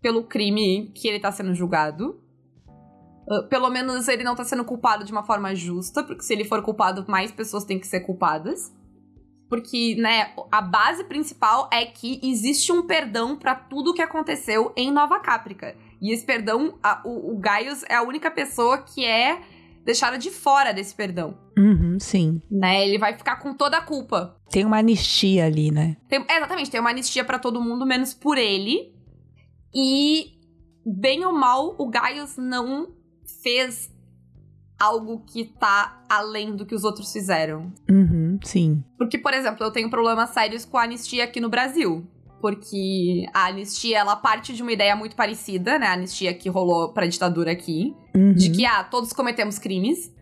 [0.00, 2.20] pelo crime que ele tá sendo julgado.
[3.28, 6.44] Uh, pelo menos ele não tá sendo culpado de uma forma justa, porque se ele
[6.44, 8.72] for culpado, mais pessoas têm que ser culpadas.
[9.48, 14.90] Porque, né, a base principal é que existe um perdão para tudo que aconteceu em
[14.90, 15.76] Nova Caprica.
[16.00, 19.40] E esse perdão, a, o, o Gaius é a única pessoa que é
[19.84, 21.38] deixada de fora desse perdão.
[21.56, 22.40] Uhum, sim.
[22.50, 22.86] Né?
[22.86, 24.36] Ele vai ficar com toda a culpa.
[24.50, 25.96] Tem uma anistia ali, né?
[26.08, 28.92] Tem, exatamente, tem uma anistia para todo mundo, menos por ele.
[29.74, 30.32] E,
[30.86, 32.93] bem ou mal, o Gaius não
[33.44, 33.94] fez
[34.80, 37.72] algo que tá além do que os outros fizeram.
[37.88, 38.82] Uhum, sim.
[38.98, 42.04] Porque, por exemplo, eu tenho problemas sérios com a anistia aqui no Brasil
[42.44, 45.86] porque a anistia ela parte de uma ideia muito parecida, né?
[45.86, 48.34] A anistia que rolou pra ditadura aqui, uhum.
[48.34, 50.12] de que ah, todos cometemos crimes,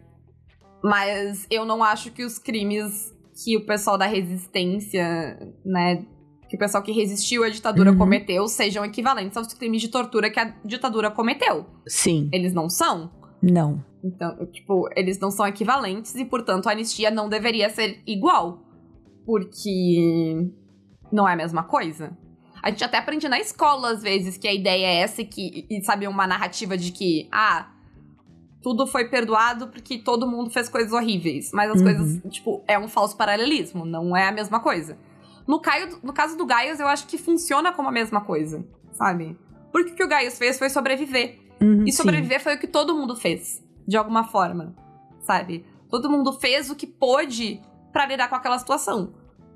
[0.84, 6.06] mas eu não acho que os crimes que o pessoal da resistência, né,
[6.52, 7.96] que o pessoal que resistiu à ditadura uhum.
[7.96, 11.64] cometeu sejam equivalentes aos crimes de tortura que a ditadura cometeu.
[11.86, 12.28] Sim.
[12.30, 13.10] Eles não são?
[13.42, 13.82] Não.
[14.04, 18.62] Então, tipo, eles não são equivalentes e, portanto, a anistia não deveria ser igual.
[19.24, 20.50] Porque
[21.10, 22.14] não é a mesma coisa.
[22.62, 25.82] A gente até aprende na escola, às vezes, que a ideia é essa, que, e
[25.82, 27.70] sabe, uma narrativa de que, ah,
[28.60, 31.50] tudo foi perdoado porque todo mundo fez coisas horríveis.
[31.50, 31.84] Mas as uhum.
[31.84, 34.98] coisas, tipo, é um falso paralelismo, não é a mesma coisa.
[35.52, 39.38] No, Caio, no caso do Gaius, eu acho que funciona como a mesma coisa, sabe?
[39.70, 41.40] Porque o que o Gaius fez foi sobreviver.
[41.60, 42.44] Uhum, e sobreviver sim.
[42.44, 44.74] foi o que todo mundo fez, de alguma forma,
[45.20, 45.66] sabe?
[45.90, 47.60] Todo mundo fez o que pôde
[47.92, 49.12] para lidar com aquela situação.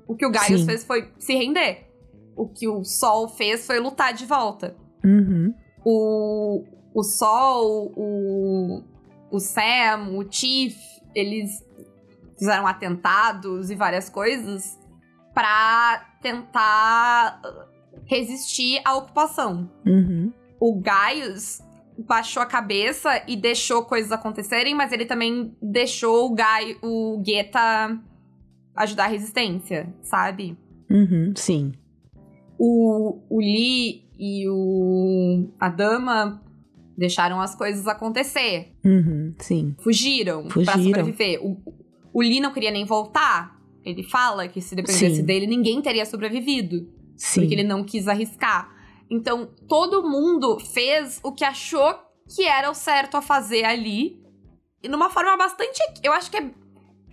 [0.07, 0.67] O que o Gaius Sim.
[0.67, 1.89] fez foi se render.
[2.35, 4.75] O que o Sol fez foi lutar de volta.
[5.03, 5.51] Uhum.
[5.83, 8.83] O, o Sol, o,
[9.31, 10.77] o Sam, o Chief,
[11.15, 11.65] eles
[12.37, 14.76] fizeram atentados e várias coisas
[15.37, 17.39] para tentar
[18.05, 19.69] resistir à ocupação.
[19.85, 20.33] Uhum.
[20.59, 21.61] O Gaius
[22.07, 28.01] baixou a cabeça e deixou coisas acontecerem, mas ele também deixou o, Gai, o Geta
[28.75, 30.57] ajudar a resistência, sabe?
[30.89, 31.71] Uhum, sim.
[32.57, 36.41] O, o Lee e o a dama
[36.97, 38.71] deixaram as coisas acontecer.
[38.83, 39.75] Uhum, sim.
[39.83, 40.73] Fugiram, Fugiram.
[40.73, 41.45] pra sobreviver.
[41.45, 41.61] O,
[42.11, 43.56] o Lee não queria nem voltar.
[43.87, 45.23] Ele fala que se dependesse sim.
[45.23, 46.87] dele, ninguém teria sobrevivido.
[47.15, 47.41] Sim.
[47.41, 48.69] Porque ele não quis arriscar.
[49.09, 51.95] Então, todo mundo fez o que achou
[52.27, 54.21] que era o certo a fazer ali.
[54.83, 55.79] E numa forma bastante.
[56.03, 56.51] Eu acho que é,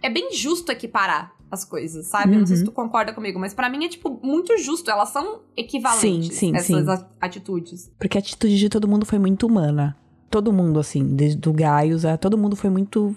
[0.03, 2.33] é bem justo equiparar as coisas, sabe?
[2.33, 2.41] Uhum.
[2.41, 2.71] Não sei se uhum.
[2.71, 4.91] tu concorda comigo, mas para mim é, tipo, muito justo.
[4.91, 7.07] Elas são equivalentes, sim, sim, essas sim.
[7.21, 7.91] atitudes.
[7.99, 9.97] Porque a atitude de todo mundo foi muito humana.
[10.29, 13.15] Todo mundo, assim, desde o Gaius a todo mundo foi muito.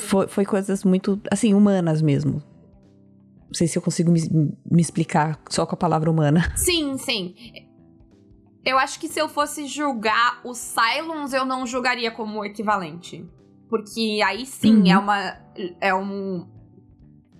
[0.00, 2.42] Foi, foi coisas muito, assim, humanas mesmo.
[3.46, 4.20] Não sei se eu consigo me,
[4.70, 6.52] me explicar só com a palavra humana.
[6.56, 7.34] Sim, sim.
[8.64, 13.26] Eu acho que se eu fosse julgar os Cylons, eu não julgaria como equivalente.
[13.68, 14.98] Porque aí sim é uhum.
[14.98, 15.36] é uma.
[15.80, 16.46] É um,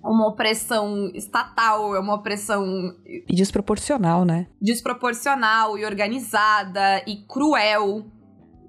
[0.03, 2.65] uma opressão estatal, é uma opressão.
[3.05, 4.47] E desproporcional, né?
[4.59, 8.05] Desproporcional e organizada e cruel,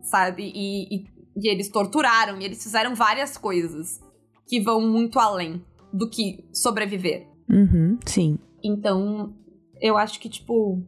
[0.02, 0.52] sabe?
[0.54, 4.00] E, e, e, eles torturaram e eles fizeram várias coisas
[4.46, 7.28] que vão muito além do que sobreviver.
[7.50, 8.38] Uhum, sim.
[8.62, 9.34] Então,
[9.80, 10.82] eu acho que, tipo.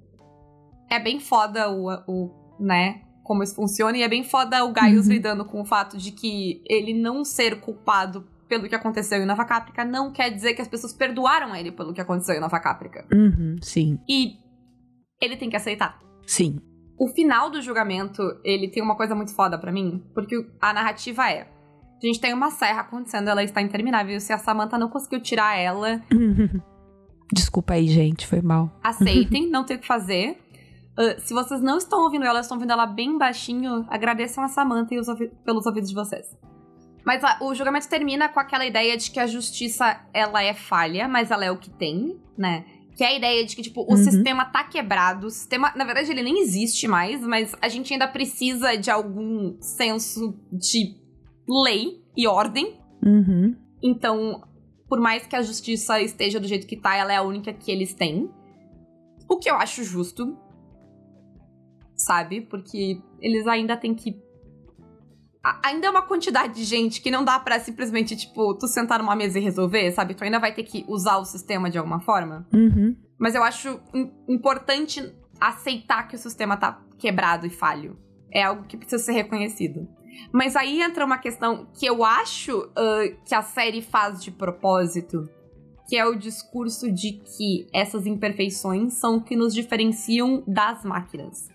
[0.91, 3.05] É bem foda o, o né?
[3.25, 5.13] como isso funciona, e é bem foda o Gaius uhum.
[5.13, 9.45] lidando com o fato de que ele não ser culpado pelo que aconteceu em Nova
[9.47, 13.07] Caprica não quer dizer que as pessoas perdoaram ele pelo que aconteceu em Nova Caprica.
[13.13, 13.99] Uhum, sim.
[14.07, 14.37] E
[15.21, 15.99] ele tem que aceitar.
[16.27, 16.61] Sim.
[16.99, 21.29] O final do julgamento, ele tem uma coisa muito foda para mim, porque a narrativa
[21.31, 21.49] é:
[22.03, 25.57] a gente tem uma serra acontecendo, ela está interminável, se a Samantha não conseguiu tirar
[25.57, 26.01] ela.
[27.33, 28.71] Desculpa aí, gente, foi mal.
[28.83, 30.39] Aceitem, não tem o que fazer.
[30.97, 34.95] Uh, se vocês não estão ouvindo ela, estão ouvindo ela bem baixinho, agradeçam a Samantha
[35.09, 36.37] ouvi pelos ouvidos de vocês.
[37.05, 41.09] Mas a, o julgamento termina com aquela ideia de que a justiça, ela é falha,
[41.09, 42.65] mas ela é o que tem, né?
[42.97, 43.97] Que é a ideia de que, tipo, o Uhum.
[43.97, 45.27] sistema tá quebrado.
[45.27, 49.57] O sistema, na verdade, ele nem existe mais, mas a gente ainda precisa de algum
[49.61, 50.95] senso de
[51.65, 52.79] lei e ordem.
[53.05, 53.57] Uhum.
[53.83, 54.43] Então,
[54.89, 57.71] por mais que a justiça esteja do jeito que tá, ela é a única que
[57.71, 58.31] eles têm.
[59.29, 60.37] O que eu acho justo.
[61.97, 62.41] Sabe?
[62.43, 64.17] Porque eles ainda têm que.
[65.63, 69.15] Ainda é uma quantidade de gente que não dá pra simplesmente, tipo, tu sentar numa
[69.15, 70.15] mesa e resolver, sabe?
[70.15, 72.47] Tu ainda vai ter que usar o sistema de alguma forma.
[72.53, 72.97] Uhum.
[73.19, 77.99] Mas eu acho im- importante aceitar que o sistema tá quebrado e falho.
[78.33, 79.87] É algo que precisa ser reconhecido.
[80.33, 85.29] Mas aí entra uma questão que eu acho ah, que a série faz de propósito,
[85.89, 91.49] que é o discurso de que essas imperfeições são o que nos diferenciam das máquinas.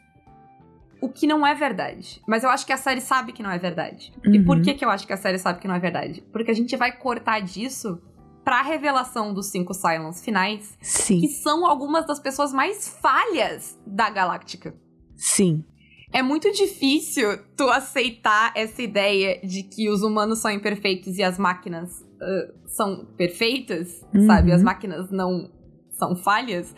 [1.01, 2.21] O que não é verdade.
[2.27, 4.11] Mas eu acho que a série sabe que não é verdade.
[4.25, 4.45] E Uhum.
[4.45, 6.21] por que, que eu acho que a série sabe que não é verdade?
[6.31, 8.01] Porque a gente vai cortar disso
[8.43, 11.19] pra revelação dos cinco Cylons finais, Sim.
[11.21, 14.73] que são algumas das pessoas mais falhas da Galáctica.
[15.15, 15.63] Sim.
[16.11, 21.37] É muito difícil tu aceitar essa ideia de que os humanos são imperfeitos e as
[21.37, 24.25] máquinas ah, são perfeitas, Uhum.
[24.25, 24.51] sabe?
[24.51, 25.51] As máquinas não
[25.91, 26.73] são falhas.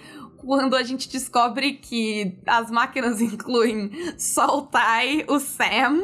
[0.45, 5.99] Quando a gente descobre que as máquinas incluem Soltai, o Sam,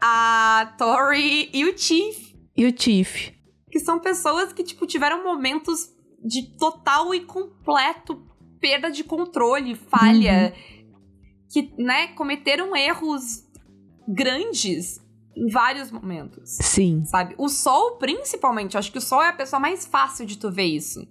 [0.00, 3.34] a Tori e o Chief E o Tiff?
[3.70, 5.90] que são pessoas que, tipo, tiveram momentos
[6.24, 8.26] de total e completo
[8.60, 10.54] perda de controle, falha,
[11.52, 13.44] que, né, cometeram erros
[14.08, 15.00] grandes
[15.36, 17.04] em vários momentos, Sim.
[17.04, 17.34] sabe?
[17.38, 20.50] O Sol, principalmente, eu acho que o Sol é a pessoa mais fácil de tu
[20.50, 21.06] ver isso.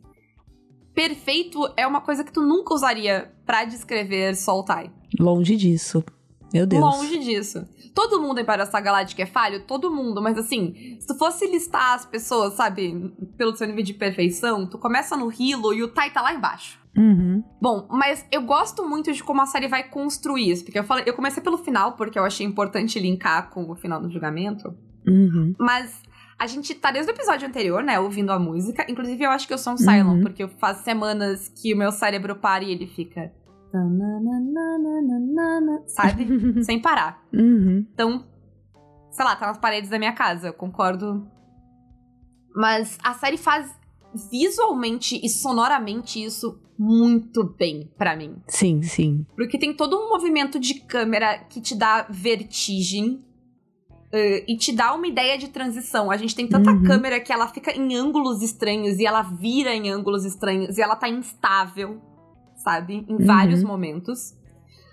[0.97, 4.89] Perfeito é uma coisa que tu nunca usaria pra descrever Soltai.
[5.19, 6.03] Longe disso.
[6.51, 6.81] Meu Deus.
[6.81, 7.67] Longe disso.
[7.93, 9.61] Todo mundo em Battlestar Galáctica é falho?
[9.67, 13.93] Todo mundo, mas assim, se tu fosse listar as pessoas, sabe, pelo seu nível de
[13.93, 16.79] perfeição, tu começa no Hilo e o Tai tá lá embaixo.
[16.97, 17.43] Uhum.
[17.61, 21.03] Bom, mas eu gosto muito de como a série vai construir isso, porque eu falei,
[21.05, 24.73] eu comecei pelo final, porque eu achei importante linkar com o final do julgamento,
[25.07, 25.53] Uhum.
[25.59, 26.01] mas
[26.39, 29.53] a gente tá desde o episódio anterior, né, ouvindo a música, inclusive eu acho que
[29.53, 30.21] eu sou um Cylon, Uhum.
[30.21, 33.31] porque faz semanas que o meu cérebro para e ele fica...
[35.87, 36.27] Sabe?
[36.63, 37.23] Sem parar.
[37.33, 37.85] Uhum.
[37.93, 38.25] Então,
[39.11, 41.27] sei lá, tá nas paredes da minha casa, eu concordo.
[42.55, 43.71] Mas a série faz
[44.31, 48.35] visualmente e sonoramente isso muito bem pra mim.
[48.47, 49.25] Sim, sim.
[49.35, 53.23] Porque tem todo um movimento de câmera que te dá vertigem.
[54.11, 56.09] Eh, e te dá uma ideia de transição.
[56.11, 56.83] A gente tem tanta Uhum.
[56.83, 60.95] câmera que ela fica em ângulos estranhos e ela vira em ângulos estranhos e ela
[60.95, 62.01] tá instável,
[62.55, 63.05] sabe?
[63.07, 63.25] Em Uhum.
[63.25, 64.35] vários momentos.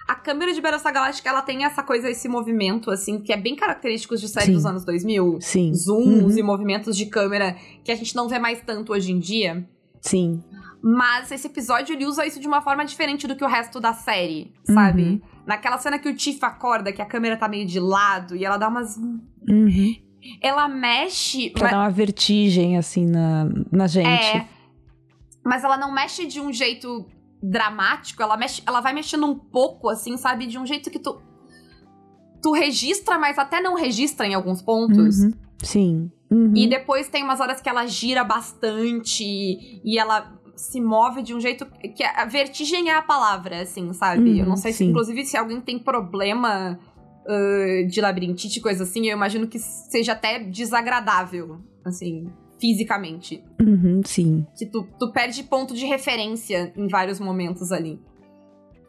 [0.07, 3.57] A câmera de Battlestar Galactica, ela tem essa coisa, esse movimento, assim, que é bem
[3.57, 4.53] característico de série Sim.
[4.53, 5.39] dos anos 2000.
[5.41, 5.73] Sim.
[5.73, 6.39] Zooms Uhum.
[6.39, 9.67] e movimentos de câmera que a gente não vê mais tanto hoje em dia.
[10.03, 10.43] Sim.
[10.83, 13.95] Mas esse episódio ele usa isso de uma forma diferente do que o resto da
[13.95, 15.23] série, sabe?
[15.47, 18.57] Naquela cena que o Tiff acorda, que a câmera tá meio de lado e ela
[18.57, 18.97] dá umas.
[18.97, 19.95] Uhum.
[20.41, 21.51] Ela mexe.
[21.51, 24.09] Pra dar uma vertigem, assim, na, na gente.
[24.09, 24.49] É.
[25.45, 27.07] Mas ela não mexe de um jeito
[27.43, 30.47] dramático, ela mexe, ela vai mexendo um pouco, assim, sabe?
[30.47, 31.21] De um jeito que tu.
[32.43, 35.19] Tu registra, mas até não registra em alguns pontos.
[35.19, 35.33] Uhum.
[35.63, 36.11] Sim.
[36.31, 36.53] Uhum.
[36.57, 41.41] E depois tem umas horas que ela gira bastante e ela se move de um
[41.41, 44.39] jeito que a vertigem é a palavra, assim, sabe?
[44.39, 44.91] eu não Uhum, sei se, sim.
[44.91, 46.79] inclusive, se alguém tem problema
[47.27, 53.43] ah, de labirintite, coisa assim, eu imagino que seja até desagradável, assim, fisicamente.
[53.61, 54.47] Uhum, sim.
[54.57, 58.01] Que tu, tu perde ponto de referência em vários momentos ali.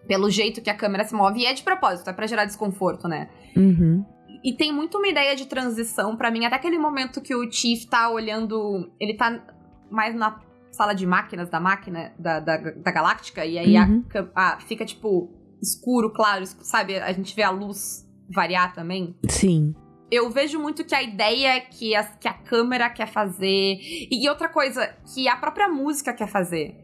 [0.07, 1.39] Pelo jeito que a câmera se move.
[1.39, 3.27] E é de propósito, é pra gerar desconforto, né?
[3.57, 4.05] Uhum.
[4.43, 7.85] E tem muito uma ideia de transição pra mim, até aquele momento que o Chief
[7.85, 8.91] tá olhando.
[8.99, 9.43] Ele tá
[9.89, 10.39] mais na
[10.75, 14.03] sala de máquinas da máquina da, da, da Galáctica, e aí a Uhum.
[14.03, 16.97] cam- a- fica tipo escuro, claro, sabe?
[16.99, 19.15] A gente vê a luz variar também.
[19.29, 19.73] Sim.
[20.11, 23.77] Eu vejo muito que a ideia que a, que a câmera quer fazer.
[24.11, 26.75] E outra coisa, que a própria música quer fazer.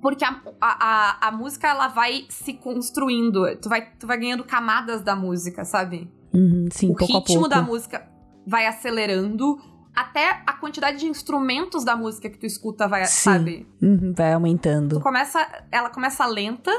[0.00, 3.44] Porque a, a, a, a música, ela vai se construindo.
[3.60, 6.10] Tu vai, tu vai ganhando camadas da música, sabe?
[6.32, 8.06] Uhum, sim, o a ritmo da música
[8.46, 9.58] vai acelerando,
[9.96, 13.12] até a quantidade de instrumentos da música que tu escuta vai, Sim.
[13.30, 13.66] sabe?
[13.82, 15.00] Uhum, vai Tu aumentando.
[15.00, 15.38] começa,
[15.72, 16.70] ela começa lenta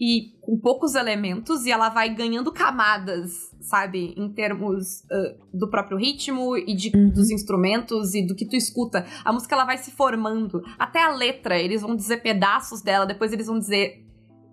[0.00, 5.96] e com poucos elementos e ela vai ganhando camadas, sabe, em termos ah, do próprio
[5.98, 7.10] ritmo e de, Uhum.
[7.10, 9.04] dos instrumentos e do que tu escuta.
[9.24, 13.32] A música ela vai se formando, até a letra, eles vão dizer pedaços dela, depois
[13.32, 14.04] eles vão dizer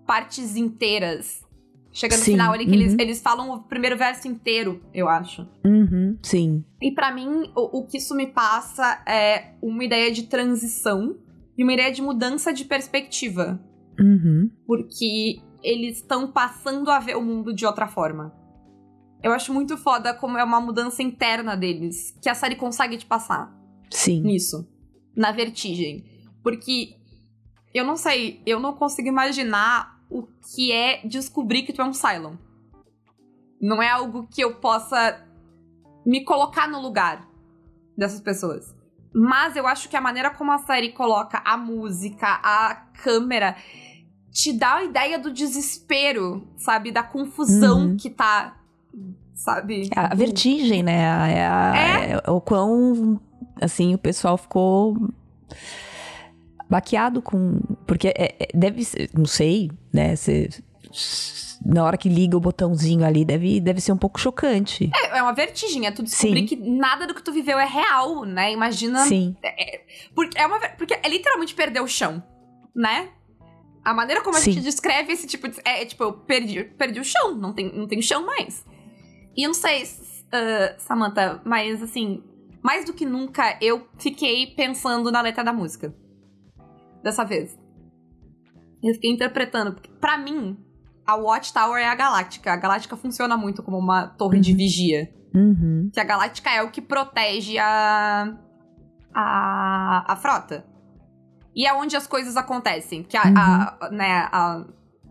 [0.05, 1.43] partes inteiras.
[1.91, 2.99] Chega no Sim, final ali que eles, uhum.
[2.99, 5.47] eles falam o primeiro verso inteiro, eu acho.
[5.65, 6.63] Uhum, sim.
[6.81, 11.17] E pra mim, o, o que isso me passa é uma ideia de transição
[11.57, 13.59] e uma ideia de mudança de perspectiva.
[13.99, 14.51] Uhum.
[14.65, 18.33] Porque eles estão passando a ver o mundo de outra forma.
[19.21, 23.05] Eu acho muito foda como é uma mudança interna deles, que a série consegue te
[23.05, 23.53] passar
[23.91, 24.21] Sim.
[24.21, 24.65] nisso,
[25.15, 26.05] na vertigem.
[26.41, 26.95] Porque
[27.73, 31.93] eu não sei, eu não consigo imaginar o que é descobrir que tu é um
[31.93, 32.35] Cylon.
[33.61, 35.21] Não é algo que eu possa
[36.05, 37.27] me colocar no lugar
[37.97, 38.73] dessas pessoas.
[39.13, 43.55] Mas eu acho que a maneira como a série coloca a música, a câmera,
[44.31, 46.91] te dá a ideia do desespero, sabe?
[46.91, 47.97] Da confusão Uhum.
[47.97, 48.55] que tá.
[49.33, 49.89] Sabe?
[49.95, 51.09] A vertigem, né?
[51.09, 53.19] A- é a- é o quão,
[53.61, 54.95] assim, o pessoal ficou
[56.69, 57.59] baqueado com...
[57.87, 60.15] Porque é- é- deve ser, não sei, né?
[60.15, 60.49] Cê-
[61.65, 64.89] na hora que liga o botãozinho ali, deve, deve ser um pouco chocante.
[64.95, 66.45] É, é uma vertigem, é tu descobrir Sim.
[66.45, 68.51] que nada do que tu viveu é real, né?
[68.51, 69.05] Imagina.
[69.05, 69.35] Sim.
[70.15, 72.23] Porque é, uma, porque é literalmente perder o chão,
[72.75, 73.09] né?
[73.83, 74.53] A maneira como a Sim.
[74.53, 75.59] gente descreve esse tipo de.
[75.65, 78.65] É, é tipo, eu perdi, perdi o chão, não tem, não tem chão mais.
[79.35, 82.23] E eu não sei, uh, Samantha, mas assim,
[82.61, 85.93] mais do que nunca, eu fiquei pensando na letra da música.
[87.03, 87.57] Dessa vez.
[88.83, 89.73] Eu fiquei interpretando.
[89.73, 90.57] Porque, pra mim,
[91.05, 92.51] a Watchtower é a Galáctica.
[92.53, 94.57] A Galáctica funciona muito como uma torre de Uhum.
[94.57, 95.13] vigia.
[95.35, 95.89] Uhum.
[95.93, 98.35] Que a Galáctica é o que protege a.
[99.13, 100.65] a, a frota.
[101.55, 103.03] E é onde as coisas acontecem.
[103.03, 104.65] Que a, a- né, a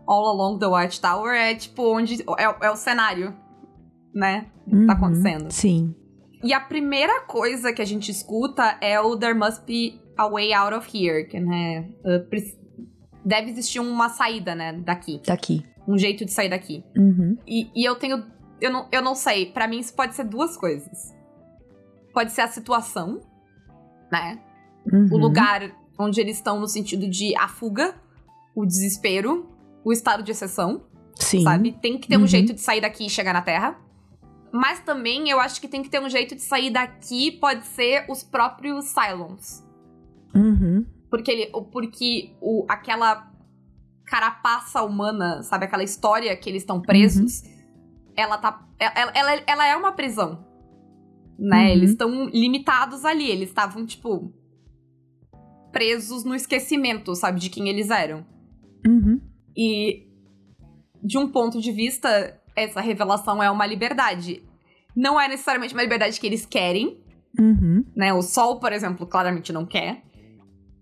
[0.07, 2.23] All Along the Watchtower é tipo onde.
[2.37, 3.35] É, é o cenário,
[4.13, 4.47] né?
[4.65, 4.91] Que tá Uhum.
[4.91, 5.51] acontecendo.
[5.51, 5.95] Sim.
[6.43, 10.53] E a primeira coisa que a gente escuta é o There Must Be a Way
[10.53, 11.87] Out of Here, que né,
[12.29, 12.57] pre-
[13.23, 15.63] deve existir uma saída, né, daqui, Daqui.
[15.87, 16.83] um jeito de sair daqui.
[16.97, 17.37] Uhum.
[17.47, 18.25] E, e eu tenho,
[18.59, 21.15] eu não, eu não sei, Pra mim isso pode ser duas coisas.
[22.13, 23.21] Pode ser a situação,
[24.11, 24.39] né,
[24.91, 25.07] Uhum.
[25.11, 27.95] o lugar onde eles estão no sentido de a fuga,
[28.55, 29.49] o desespero,
[29.85, 30.83] o estado de exceção
[31.15, 31.43] Sim.
[31.43, 31.71] sabe?
[31.81, 32.27] Tem que ter um Uhum.
[32.27, 33.77] jeito de sair daqui e chegar na Terra.
[34.51, 38.05] Mas também eu acho que tem que ter um jeito de sair daqui, pode ser
[38.09, 39.63] os próprios Cylons.
[41.09, 41.11] Uhum.
[41.11, 41.51] Porque ele.
[41.71, 43.31] Porque o, aquela
[44.05, 45.65] carapaça humana, sabe?
[45.65, 47.43] Aquela história que eles estão presos,
[48.15, 48.67] ela tá.
[48.79, 50.45] Ela, ela, ela é uma prisão.
[51.37, 51.65] Né?
[51.65, 51.69] Uhum.
[51.69, 53.29] Eles estão limitados ali.
[53.29, 54.33] Eles estavam, tipo.
[55.71, 57.39] Presos no esquecimento, sabe?
[57.39, 58.25] De quem eles eram.
[58.85, 59.21] Uhum.
[59.55, 60.07] E
[61.01, 64.43] de um ponto de vista, essa revelação é uma liberdade.
[64.95, 66.97] Não é necessariamente uma liberdade que eles querem,
[67.39, 67.85] Uhum.
[67.95, 68.11] né?
[68.11, 70.03] O Sol, por exemplo, claramente não quer.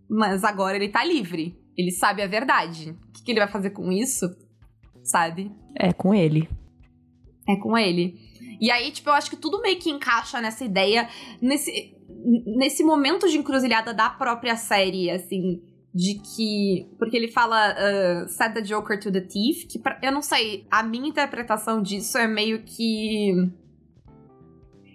[0.10, 1.58] Mas agora ele tá livre.
[1.78, 2.92] Ele sabe a verdade.
[3.10, 4.26] O que, que ele vai fazer com isso?
[5.04, 5.52] Sabe?
[5.76, 6.50] É com ele.
[7.48, 8.16] É com ele.
[8.60, 11.08] E aí, tipo, eu acho que tudo meio que encaixa nessa ideia,
[11.42, 11.94] nesse,
[12.58, 15.62] nesse momento de encruzilhada da própria série, assim,
[15.94, 16.90] de que.
[16.98, 20.66] Porque ele fala uh, set the Joker to the thief, que pra- eu não sei,
[20.72, 23.32] a minha interpretação disso é meio que.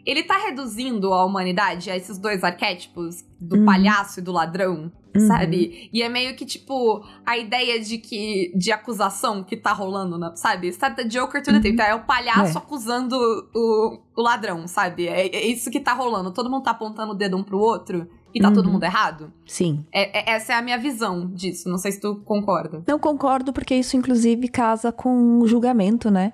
[0.04, 3.64] Ele tá reduzindo a humanidade a esses dois arquétipos, do Uhum.
[3.64, 5.26] palhaço e do ladrão, Uhum.
[5.26, 5.90] sabe?
[5.92, 8.52] E é meio que, tipo, a ideia de que.
[8.56, 10.72] de acusação que tá rolando, na- sabe?
[10.72, 11.62] Set the Joker to the Uhum.
[11.74, 12.60] Então, é o palhaço É.
[12.60, 13.16] acusando
[13.54, 15.06] o, o ladrão, sabe?
[15.08, 16.32] É, é isso que tá rolando.
[16.32, 18.72] Todo mundo tá apontando o dedo um pro outro e tá todo Uhum.
[18.72, 19.32] mundo errado.
[19.46, 19.84] Sim.
[19.92, 21.68] É- é- essa é a minha visão disso.
[21.68, 22.82] Não sei se tu concorda.
[22.86, 26.32] Não concordo porque isso inclusive casa com o julgamento, né?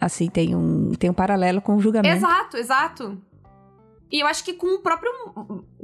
[0.00, 2.16] Assim, tem um, tem um paralelo com o julgamento.
[2.16, 3.18] Exato, exato.
[4.10, 5.10] E eu acho que com o próprio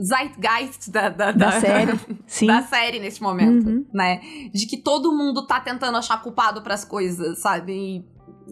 [0.01, 1.93] zeitgeist da, da, Da série.
[2.27, 2.47] Sim.
[2.47, 3.85] da série nesse momento, Uhum.
[3.93, 4.21] né?
[4.53, 7.73] De que todo mundo tá tentando achar culpado pras coisas, sabe?
[7.73, 8.05] E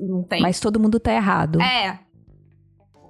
[0.07, 0.43] não tem.
[0.43, 1.61] Mas todo mundo tá errado.
[1.61, 2.01] É.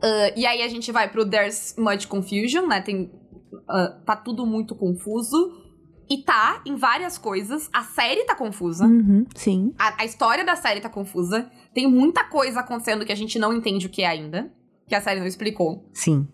[0.03, 2.81] Ah, e aí a gente vai pro There's Much Confusion, né?
[2.81, 3.11] Tem,
[3.69, 5.62] ah, tá tudo muito confuso.
[6.13, 7.71] E tá em várias coisas.
[7.73, 8.85] A série tá confusa.
[8.87, 9.73] Uhum, sim.
[9.79, 11.51] A, a história da série tá confusa.
[11.73, 14.53] Tem muita coisa acontecendo que a gente não entende o que é ainda.
[14.87, 15.89] Que a série não explicou.
[15.95, 16.29] Sim.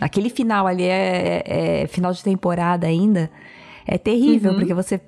[0.00, 3.30] Aquele final ali é, é- é final de temporada ainda.
[3.86, 4.58] É terrível, Uhum.
[4.58, 5.00] porque você,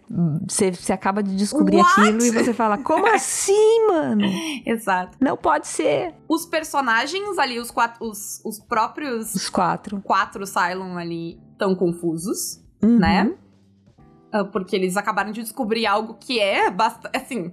[0.49, 2.01] você, você acaba de descobrir What?
[2.01, 4.25] aquilo e você fala, como assim, mano?
[4.67, 5.17] Exato.
[5.21, 6.13] Não pode ser.
[6.29, 10.01] Os personagens ali, os, quatro, os, os próprios Os quatro.
[10.01, 12.61] quatro Cylon ali, tão confusos.
[12.83, 12.99] Uhum.
[12.99, 13.33] né?
[14.33, 17.53] Ah, Porque eles acabaram de descobrir algo que é bastante, assim,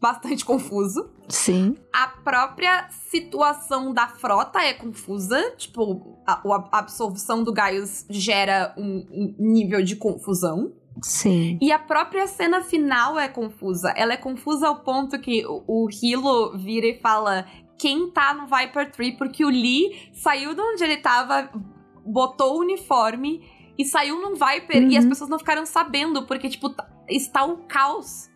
[0.00, 1.10] bastante confuso.
[1.28, 1.76] Sim.
[1.92, 5.52] A própria situação da frota é confusa.
[5.56, 6.40] Tipo, a,
[6.72, 10.72] a absorção do Gaius gera um, um nível de confusão.
[11.02, 11.58] Sim.
[11.60, 13.92] E a própria cena final é confusa.
[13.96, 17.46] Ela é confusa ao ponto que o, o Hilo vira e fala
[17.78, 21.48] quem tá no Viper Tree, porque o Lee saiu de onde ele tava,
[22.04, 23.40] botou o uniforme
[23.78, 24.90] e saiu num Viper Uhum.
[24.90, 28.28] e as pessoas não ficaram sabendo, porque, tipo, tá- está o caos.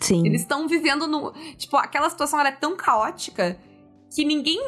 [0.00, 0.26] Sim.
[0.26, 1.32] Eles estão vivendo no.
[1.56, 3.58] Tipo, aquela situação ela é tão caótica
[4.14, 4.58] que ninguém.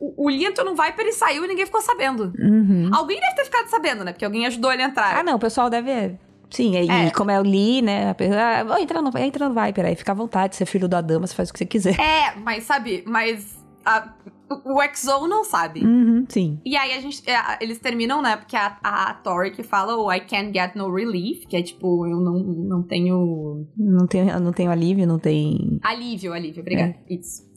[0.00, 2.32] O, o Lee entrou no Viper e saiu e ninguém ficou sabendo.
[2.38, 2.90] Uhum.
[2.92, 4.12] Alguém deve ter ficado sabendo, né?
[4.12, 5.18] Porque alguém ajudou ele a entrar.
[5.18, 6.18] Ah, não, o pessoal deve.
[6.50, 7.10] Sim, e É.
[7.10, 8.10] como é o Lee, né?
[8.10, 10.66] A pessoa, ah, vou entrar no, entra no Viper aí, fica à vontade, você é
[10.66, 11.98] filho da dama, você faz o que você quiser.
[11.98, 14.08] É, mas sabe, mas a-
[14.52, 15.84] o XO não sabe.
[15.84, 16.60] Uhum, sim.
[16.64, 17.22] E aí a gente.
[17.28, 18.36] é, eles terminam, né?
[18.36, 22.06] Porque a, a Tori que fala o I can't get no relief, que é tipo,
[22.06, 23.66] eu não, não tenho.
[23.76, 25.78] Não tem, não tem alívio, não tem.
[25.82, 26.96] Alívio, alívio, obrigada.
[27.08, 27.50] Isso.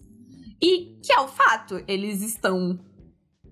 [0.62, 2.80] E que é o fato, eles estão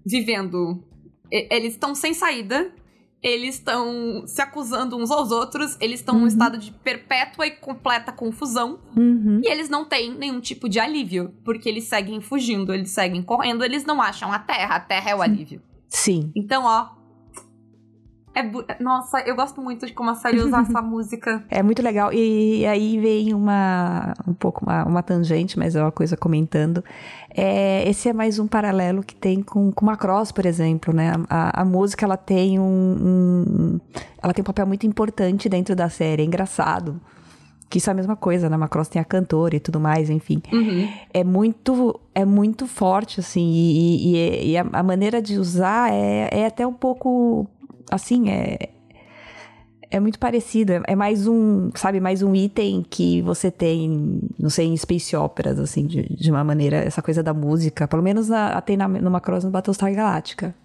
[0.06, 0.84] vivendo.
[1.32, 2.72] Eles estão sem saída.
[3.24, 5.78] Eles estão se acusando uns aos outros.
[5.80, 6.22] Eles estão Uhum.
[6.22, 8.80] num estado de perpétua e completa confusão.
[8.98, 9.40] Uhum.
[9.42, 11.34] E eles não têm nenhum tipo de alívio.
[11.46, 14.76] Porque eles seguem fugindo, eles seguem correndo, eles não acham a terra.
[14.76, 15.62] A terra é o alívio.
[15.88, 16.32] Sim.
[16.36, 17.02] Então, ó.
[18.36, 21.44] É Nossa, eu gosto muito de como a série usa essa música.
[21.50, 22.12] É muito legal.
[22.12, 26.84] E aí vem uma um pouco uma, uma tangente, mas é uma coisa comentando.
[27.30, 31.12] É, esse é mais um paralelo que tem com, com Macross, por exemplo, né?
[31.30, 33.80] A, a música ela tem um, um-
[34.22, 36.24] ela tem um papel muito importante dentro da série.
[36.24, 37.00] É engraçado.
[37.70, 38.58] Que isso é a mesma coisa, né?
[38.58, 40.42] Macross tem a cantora e tudo mais, enfim.
[40.52, 40.88] Uhum.
[41.14, 46.30] é muito é muito forte assim e, e- e a, a maneira de usar é,
[46.32, 47.48] é até um pouco
[47.94, 48.70] assim é
[49.92, 54.66] é muito parecido é, mais um sabe mais um item que você tem não sei
[54.68, 58.60] em space operas assim de, de uma maneira essa coisa da música pelo menos na,
[58.62, 60.56] tem na, no Macross no Battlestar Galáctica.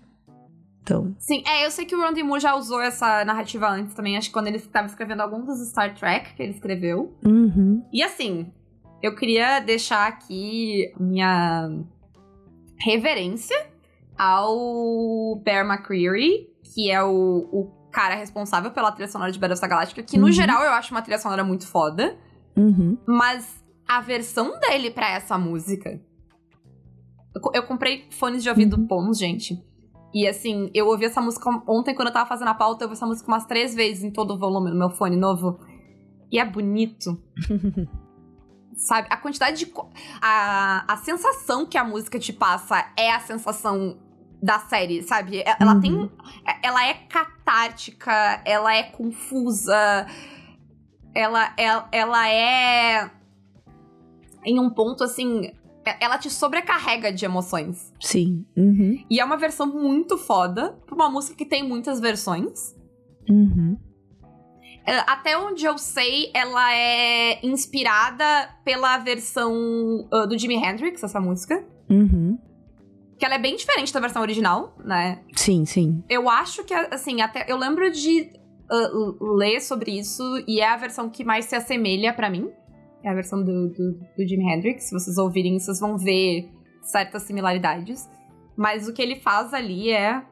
[0.88, 1.14] Então.
[1.18, 4.28] Sim, é, eu sei que o Randy Moore já usou essa narrativa antes também, acho
[4.28, 7.14] que quando ele estava escrevendo algum dos Star Trek que ele escreveu.
[7.22, 8.50] uhum, E assim,
[9.02, 11.68] eu queria deixar aqui minha
[12.80, 13.66] reverência
[14.16, 16.48] ao Bear McCreary,
[16.78, 20.32] que é o, o cara responsável pela trilha sonora de Battlestar Galactica, que no Uhum.
[20.32, 22.16] geral eu acho uma trilha sonora muito foda,
[22.56, 26.00] uhum, mas a versão dele pra essa música.
[27.34, 28.86] Eu, eu comprei fones de ouvido Uhum.
[28.86, 29.60] bons, gente.
[30.14, 32.96] E assim, eu ouvi essa música ontem quando eu tava fazendo a pauta, eu ouvi
[32.96, 35.58] essa música umas três vezes em todo o volume no meu fone novo.
[36.30, 37.20] E é bonito.
[38.76, 39.08] Sabe?
[39.10, 39.72] A quantidade de.
[40.22, 43.98] A, a sensação que a música te passa é a sensação
[44.42, 45.42] da série, sabe?
[45.58, 45.80] Ela Uhum.
[45.80, 46.10] tem.
[46.46, 50.06] é- Ela é catártica, ela é confusa,
[51.14, 53.10] ela, ela, ela é.
[54.44, 55.50] Em um ponto assim.
[55.84, 57.92] é- Ela te sobrecarrega de emoções.
[58.00, 62.74] sim uhum, E é uma versão muito foda pra uma música que tem muitas versões.
[63.28, 63.76] uhum,
[64.86, 69.52] É, Até onde eu sei, ela é inspirada pela versão
[70.12, 71.62] ah, do Jimi Hendrix, essa música.
[71.90, 72.38] uhum.
[73.18, 75.20] Que ela é bem diferente da versão original, né?
[75.34, 77.44] sim sim Eu acho que, assim, até.
[77.48, 78.30] Eu lembro de
[78.70, 78.90] ah,
[79.20, 82.48] ler sobre isso e é a versão que mais se assemelha pra mim.
[83.02, 84.84] É a versão do, do, do Jimi Hendrix.
[84.84, 86.48] Se vocês ouvirem, vocês vão ver
[86.82, 88.08] certas similaridades.
[88.56, 90.22] Mas o que ele faz ali é.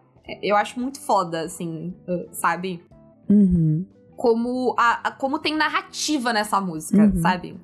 [0.43, 2.83] Eu acho muito foda, assim, ah, sabe?
[3.29, 3.85] uhum.
[4.17, 7.21] como a, a- como tem narrativa nessa música, Uhum.
[7.21, 7.61] sabe?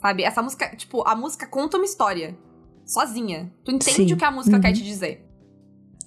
[0.00, 0.22] Sabe?
[0.22, 2.36] Essa música, tipo, a música conta uma história
[2.86, 3.52] sozinha.
[3.64, 4.12] Tu entende Sim.
[4.14, 4.62] o que a música Uhum.
[4.62, 5.26] quer te dizer.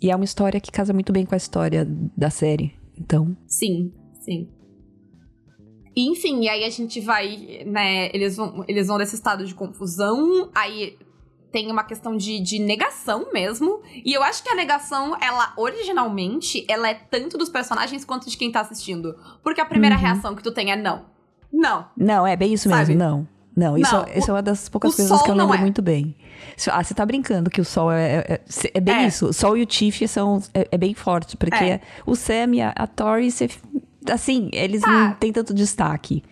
[0.02, 2.74] E é uma história que casa muito bem com a história da série.
[2.98, 4.48] Então, Sim, sim.
[5.96, 8.10] E, enfim, e aí a gente vai, né?
[8.14, 10.96] Eles vão, eles vão nesse estado de confusão, aí
[11.52, 13.82] tem uma questão de, de negação mesmo.
[14.06, 18.38] E eu acho que a negação, ela originalmente, ela é tanto dos personagens quanto de
[18.38, 19.16] quem tá assistindo.
[19.42, 20.02] Porque a primeira Uhum.
[20.02, 21.06] reação que tu tem é não.
[21.52, 21.88] Não.
[21.98, 22.96] não, é bem isso mesmo, Sabe?
[22.96, 23.28] não.
[23.58, 25.58] Não, isso, Não, isso é uma das poucas o coisas que eu lembro é.
[25.58, 26.16] muito bem.
[26.72, 28.18] Ah, você tá brincando que o sol é.
[28.20, 29.08] É, é- é bem É.
[29.08, 29.30] isso.
[29.30, 30.40] O sol e o Tiff são.
[30.54, 31.82] É, é bem forte, porque É.
[32.06, 33.50] o Sam e a, a Tori, você,
[34.12, 34.92] assim, eles Tá.
[34.92, 36.24] não têm tanto destaque.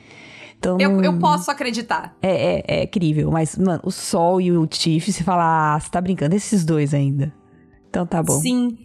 [0.60, 0.78] Então.
[0.80, 2.16] Eu, eu posso acreditar.
[2.22, 5.90] É, é, é crível, mas, mano, o sol e o Tiff, você fala, ah, você
[5.90, 7.34] tá brincando, esses dois ainda.
[7.90, 8.40] Então tá bom.
[8.40, 8.78] Sim.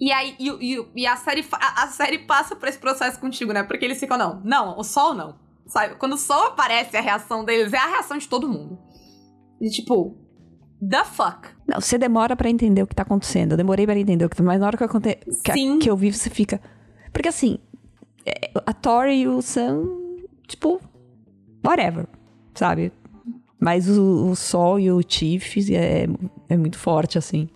[0.00, 3.52] E aí, e, e- e a, série, a, a série passa por esse processo contigo,
[3.52, 3.62] né?
[3.62, 5.36] Porque eles ficam, não, não, o sol não.
[5.72, 5.94] Sabe?
[5.94, 8.78] Quando o sol aparece, a reação deles é a reação de todo mundo.
[9.58, 10.14] E tipo,
[10.86, 11.48] the fuck?
[11.66, 13.52] Não, você demora pra entender o que tá acontecendo.
[13.52, 15.18] Eu demorei pra entender o que mas na hora que, aconte...
[15.42, 16.60] que, que eu vi, você fica.
[17.10, 17.58] Porque assim,
[18.26, 19.82] é, a Tori e o Sam,
[20.46, 20.78] tipo,
[21.66, 22.06] whatever,
[22.54, 22.92] sabe?
[23.58, 26.06] Mas o, o Sol e o Tiff é,
[26.50, 27.48] é muito forte, assim.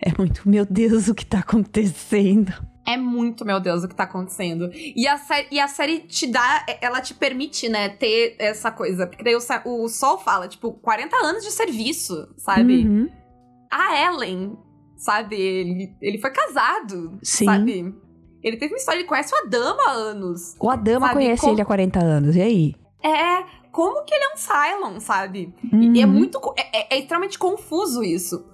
[0.00, 2.52] É muito, meu Deus, o que tá acontecendo?
[2.84, 4.70] É muito, meu Deus, o que tá acontecendo.
[4.72, 9.06] E a, série, e a série te dá, ela te permite, né, ter essa coisa.
[9.06, 12.84] Porque daí o, o Sol fala, tipo, 40 anos de serviço, sabe?
[12.84, 13.08] Uhum.
[13.70, 14.58] A Ellen,
[14.96, 15.40] sabe?
[15.40, 17.44] Ele, ele foi casado, Sim.
[17.44, 17.94] sabe?
[18.42, 20.56] Ele teve uma história, ele conhece o Adama há anos.
[20.58, 21.20] O Adama sabe?
[21.20, 21.52] conhece como...
[21.52, 22.74] ele há 40 anos, e aí?
[23.02, 25.54] É, como que ele é um Cylon, sabe?
[25.72, 25.94] Uhum.
[25.94, 26.12] E é uhum.
[26.12, 26.38] muito.
[26.56, 28.44] É, é, é, extremamente confuso isso.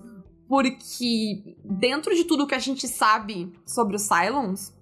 [0.48, 4.72] Porque dentro de tudo que a gente sabe sobre os Cylons,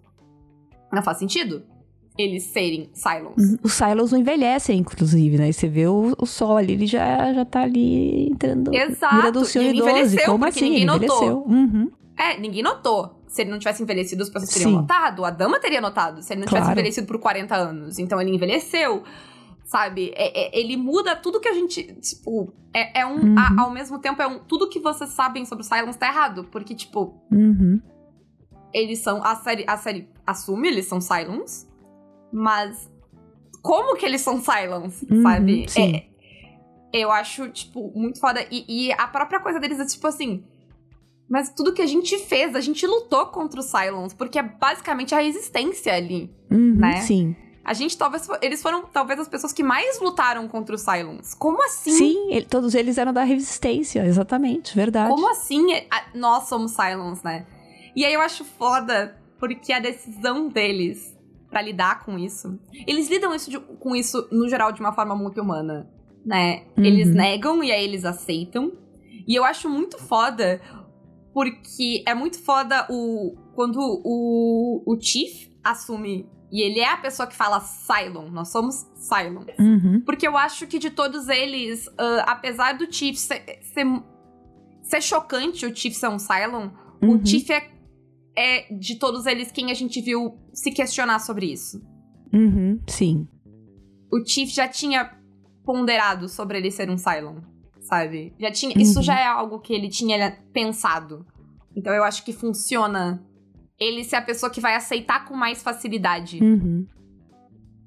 [0.92, 1.64] não faz sentido
[2.18, 3.36] eles serem Cylons.
[3.36, 3.58] Uhum.
[3.62, 5.52] Os Cylons não envelhecem, inclusive, né?
[5.52, 8.74] Você vê o, o Sol ali, ele já, já tá ali entrando.
[8.74, 9.16] Exato.
[9.16, 10.16] Vira do senhor idoso.
[10.24, 10.62] Como assim?
[10.62, 11.46] Ninguém ele notou.
[11.46, 11.90] Uhum.
[12.16, 13.22] É, ninguém notou.
[13.28, 14.76] Se ele não tivesse envelhecido, as pessoas teriam Sim.
[14.76, 15.24] notado.
[15.24, 16.22] A dama teria notado.
[16.22, 16.64] Se ele não claro.
[16.64, 17.98] tivesse envelhecido por 40 anos.
[17.98, 19.02] Então ele envelheceu
[19.66, 20.12] sabe?
[20.14, 21.82] É, é, ele muda tudo que a gente.
[22.00, 23.16] Tipo, é, é um.
[23.16, 23.38] Uhum.
[23.38, 24.38] A, ao mesmo tempo, é um.
[24.38, 26.44] Tudo que vocês sabem sobre o Silence tá errado.
[26.44, 27.14] Porque, tipo.
[27.30, 27.80] Uhum.
[28.72, 29.22] Eles são.
[29.22, 31.66] A série, a série assume, eles são Silence.
[32.32, 32.90] Mas.
[33.60, 35.68] Como que eles são Silence, uhum, sabe?
[35.68, 35.96] Sim.
[35.96, 36.06] É,
[36.92, 38.46] eu acho, tipo, muito foda.
[38.48, 40.44] E, e a própria coisa deles é, tipo assim.
[41.28, 45.12] Mas tudo que a gente fez, a gente lutou contra os Cylons, porque é basicamente
[45.12, 47.00] a resistência ali, uhum, né?
[47.00, 47.34] Sim.
[47.66, 48.28] A gente talvez.
[48.40, 51.34] Eles foram talvez as pessoas que mais lutaram contra os Cylons.
[51.34, 51.90] Como assim?
[51.90, 55.10] Sim, ele, todos eles eram da resistência, exatamente, verdade.
[55.10, 55.66] Como assim
[56.14, 57.44] nós somos Cylons, né?
[57.96, 61.12] E aí eu acho foda, porque a decisão deles
[61.50, 62.56] para lidar com isso.
[62.86, 65.90] Eles lidam isso de, com isso, no geral, de uma forma muito humana,
[66.24, 66.66] né?
[66.76, 66.84] Uhum.
[66.84, 68.70] Eles negam e aí eles aceitam.
[69.26, 70.60] E eu acho muito foda,
[71.34, 73.34] porque é muito foda o.
[73.56, 78.30] Quando o, o Chief assume e ele é a pessoa que fala Cylon.
[78.30, 79.44] Nós somos Cylon.
[79.58, 80.00] Uhum.
[80.04, 83.84] Porque eu acho que de todos eles, uh, apesar do Chief ser, ser,
[84.82, 86.70] ser, chocante o Chief ser um Cylon,
[87.02, 87.16] uhum.
[87.16, 87.68] o Chief é,
[88.36, 91.82] é, de todos eles, quem a gente viu se questionar sobre isso.
[92.32, 93.26] Uhum, sim.
[94.12, 95.16] O Chief já tinha
[95.64, 97.40] ponderado sobre ele ser um Cylon,
[97.80, 98.34] sabe?
[98.38, 101.26] Já tinha, Isso já é algo que ele tinha pensado.
[101.74, 103.22] Então eu acho que funciona
[103.78, 106.42] ele ser a pessoa que vai aceitar com mais facilidade.
[106.42, 106.86] Uhum.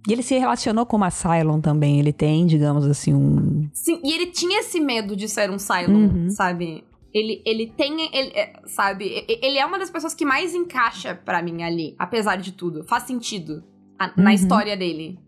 [0.08, 2.00] E ele se relacionou com uma Cylon também.
[2.00, 3.70] Ele tem, digamos assim, um.
[3.74, 6.30] Sim, e ele tinha esse medo de ser um Cylon, uhum.
[6.30, 6.84] sabe?
[7.14, 8.10] Ele, ele tem.
[8.16, 9.26] Ele, é, sabe?
[9.28, 12.84] Ele é uma das pessoas que mais encaixa para mim ali, apesar de tudo.
[12.86, 13.64] Faz sentido
[13.98, 14.24] a, uhum.
[14.24, 15.20] na história dele,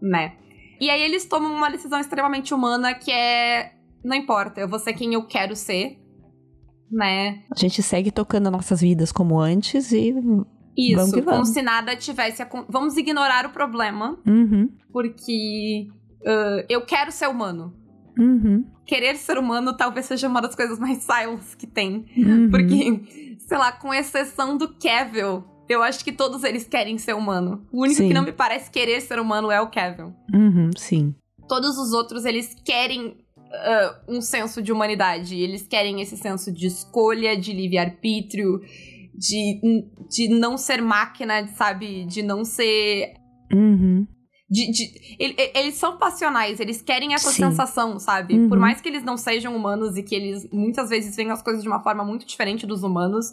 [0.00, 0.34] né?
[0.80, 3.72] E aí eles tomam uma decisão extremamente humana que é.
[4.04, 6.01] Não importa, eu vou ser quem eu quero ser
[6.92, 7.42] né?
[7.50, 10.14] A gente segue tocando nossas vidas como antes e.
[10.76, 11.24] Isso, vamos vamos.
[11.24, 12.46] como se nada tivesse.
[12.68, 14.18] Vamos ignorar o problema.
[14.26, 14.70] Uhum.
[14.92, 15.88] Porque
[16.20, 17.74] uh, eu quero ser humano.
[18.18, 18.64] Uhum.
[18.86, 22.06] Querer ser humano talvez seja uma das coisas mais silence que tem.
[22.16, 22.50] Uhum.
[22.50, 27.66] Porque, sei lá, com exceção do Kevin, eu acho que todos eles querem ser humano.
[27.72, 28.08] O único sim.
[28.08, 30.12] que não me parece querer ser humano é o Kevin.
[30.32, 31.14] Uhum, sim.
[31.48, 33.16] Todos os outros, eles querem
[33.52, 35.36] uh, um senso de humanidade.
[35.36, 38.60] Eles querem esse senso de escolha, de livre-arbítrio,
[39.14, 39.60] de,
[40.10, 42.04] de não ser máquina, sabe?
[42.06, 43.14] De não ser.
[43.52, 44.06] Uhum.
[44.50, 47.44] De, de, ele, eles são passionais, eles querem essa Sim.
[47.44, 48.34] sensação, sabe?
[48.34, 48.48] Uhum.
[48.50, 51.62] Por mais que eles não sejam humanos e que eles muitas vezes veem as coisas
[51.62, 53.32] de uma forma muito diferente dos humanos,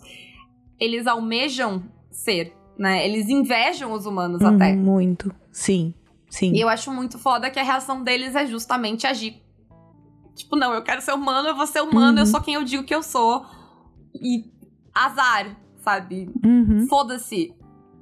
[0.79, 3.05] eles almejam ser, né?
[3.05, 4.73] Eles invejam os humanos uhum, até.
[4.73, 5.33] Muito.
[5.51, 5.93] Sim.
[6.29, 6.53] Sim.
[6.53, 9.41] E eu acho muito foda que a reação deles é justamente agir
[10.39, 12.19] Tipo, não, eu quero ser humano, eu vou ser humano, uhum.
[12.19, 13.45] eu sou quem eu digo que eu sou.
[14.15, 14.45] E
[14.95, 16.29] azar, sabe?
[16.43, 16.87] Uhum.
[16.87, 17.53] Foda-se.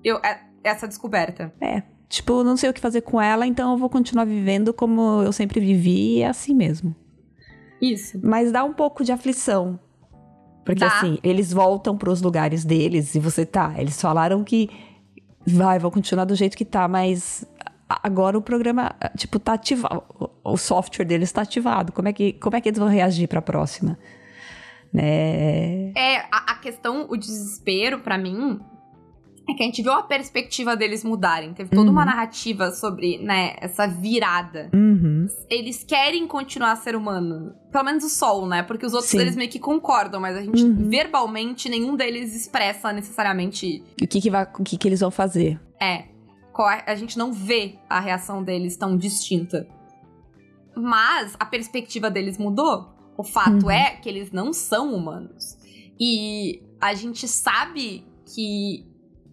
[0.03, 1.51] Eu, é, essa descoberta.
[1.59, 1.81] É.
[2.07, 5.33] Tipo, não sei o que fazer com ela, então eu vou continuar vivendo como eu
[5.33, 6.95] sempre vivi e é assim mesmo.
[7.81, 8.19] Isso.
[8.23, 9.79] Mas dá um pouco de aflição.
[10.63, 10.95] Porque dá.
[10.95, 13.73] assim, eles voltam para os lugares deles e você tá.
[13.77, 14.69] Eles falaram que
[15.47, 17.43] vai, vão continuar do jeito que tá, mas
[17.89, 20.03] agora o programa, tipo, tá ativado,
[20.43, 21.91] o software deles está ativado.
[21.91, 23.97] Como é que, como é que eles vão reagir para a próxima?
[24.93, 25.91] Né?
[25.95, 28.59] É, a, a questão, o desespero para mim
[29.49, 31.53] é que a gente viu a perspectiva deles mudarem.
[31.53, 31.91] Teve toda uhum.
[31.91, 34.69] uma narrativa sobre, né, essa virada.
[34.73, 35.27] Uhum.
[35.49, 37.53] Eles querem continuar a ser humano.
[37.71, 38.63] Pelo menos o Sol, né?
[38.63, 39.19] Porque os outros, Sim.
[39.19, 40.89] eles meio que concordam, mas a gente, uhum.
[40.89, 43.81] verbalmente, nenhum deles expressa necessariamente...
[44.01, 45.57] O que que, vai, o que que eles vão fazer.
[45.81, 46.16] É
[46.63, 49.67] a gente não vê a reação deles tão distinta.
[50.75, 52.93] Mas a perspectiva deles mudou.
[53.17, 53.71] O fato uhum.
[53.71, 55.57] é que eles não são humanos.
[55.99, 58.85] E a gente sabe que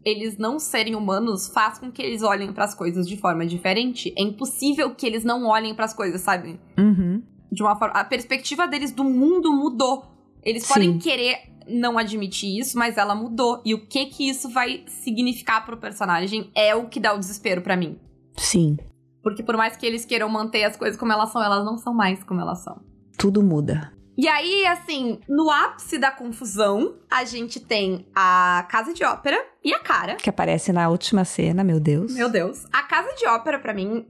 [0.05, 4.13] eles não serem humanos faz com que eles olhem para as coisas de forma diferente.
[4.17, 6.59] É impossível que eles não olhem para as coisas, sabe?
[6.79, 7.23] Uhum.
[7.51, 10.07] De uma forma, a perspectiva deles do mundo mudou.
[10.43, 10.99] Eles podem Sim.
[10.99, 13.63] querer não admitir isso, mas ela mudou.
[13.65, 17.63] E o que que isso vai significar pro personagem é o que dá o desespero
[17.63, 17.99] para mim.
[18.37, 18.77] Sim.
[19.23, 21.95] Porque por mais que eles queiram manter as coisas como elas são, elas não são
[21.95, 22.81] mais como elas são.
[23.17, 23.93] Tudo muda.
[24.17, 29.75] E aí, assim, no ápice da confusão, a gente tem a Casa de Ópera e
[29.75, 30.17] a Cara.
[30.17, 32.15] Que aparece na última cena, meu Deus.
[32.15, 32.65] Meu Deus.
[32.73, 34.07] A Casa de Ópera, para mim,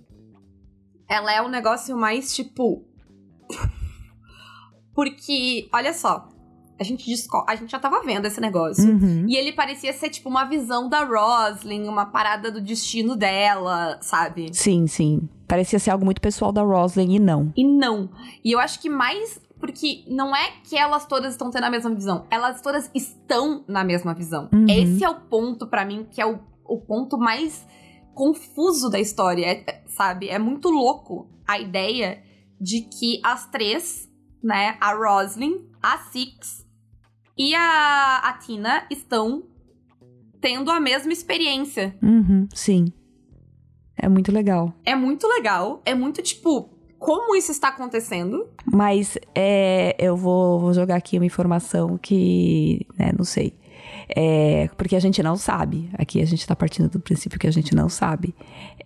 [1.09, 2.85] ela é um negócio mais tipo.
[4.95, 6.29] Porque, olha só,
[6.79, 7.12] a gente,
[7.47, 8.85] a gente já tava vendo esse negócio.
[8.85, 9.27] Uhum.
[9.29, 14.53] E ele parecia ser, tipo, uma visão da Roslyn, uma parada do destino dela, sabe?
[14.53, 15.29] Sim, sim.
[15.47, 17.53] Parecia ser algo muito pessoal da Roslyn e não.
[17.57, 18.11] E não.
[18.45, 19.41] E eu acho que mais.
[19.61, 23.83] Porque não é que elas todas estão tendo a mesma visão, elas todas estão na
[23.83, 24.51] mesma visão.
[24.53, 24.66] Uhum.
[24.68, 27.64] Esse é o ponto, para mim, que é o, o ponto mais
[28.12, 30.29] confuso da história, é, sabe?
[30.29, 32.22] É muito louco a ideia
[32.61, 34.11] de que as três,
[34.43, 36.64] né, a Roslyn, a Six
[37.37, 39.43] e a, a Tina estão
[40.41, 41.97] tendo a mesma experiência.
[42.03, 42.93] Uhum, sim.
[43.97, 44.74] É muito legal.
[44.85, 46.68] É muito legal, é muito tipo,
[46.99, 48.49] como isso está acontecendo?
[48.70, 53.55] Mas é, eu vou, vou jogar aqui uma informação que, né, não sei.
[54.09, 55.91] É, porque a gente não sabe.
[55.95, 58.35] Aqui a gente tá partindo do princípio que a gente não sabe.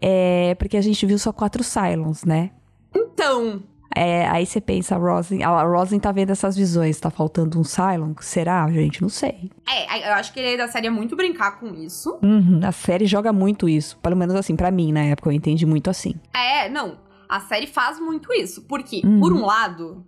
[0.00, 2.50] É porque a gente viu só quatro Cylons, né?
[2.94, 3.62] Então.
[3.94, 7.64] É, aí você pensa, a Roslyn, a Roslyn tá vendo essas visões, tá faltando um
[7.64, 8.14] Cylon?
[8.20, 9.00] Será, gente?
[9.00, 9.50] Não sei.
[9.68, 12.18] É, eu acho que ele da série é muito brincar com isso.
[12.22, 13.98] Uhum, a série joga muito isso.
[13.98, 16.14] Pelo menos assim, para mim, na época, eu entendi muito assim.
[16.34, 16.98] É, não.
[17.28, 18.62] A série faz muito isso.
[18.62, 19.20] Porque, uhum.
[19.20, 20.06] por um lado,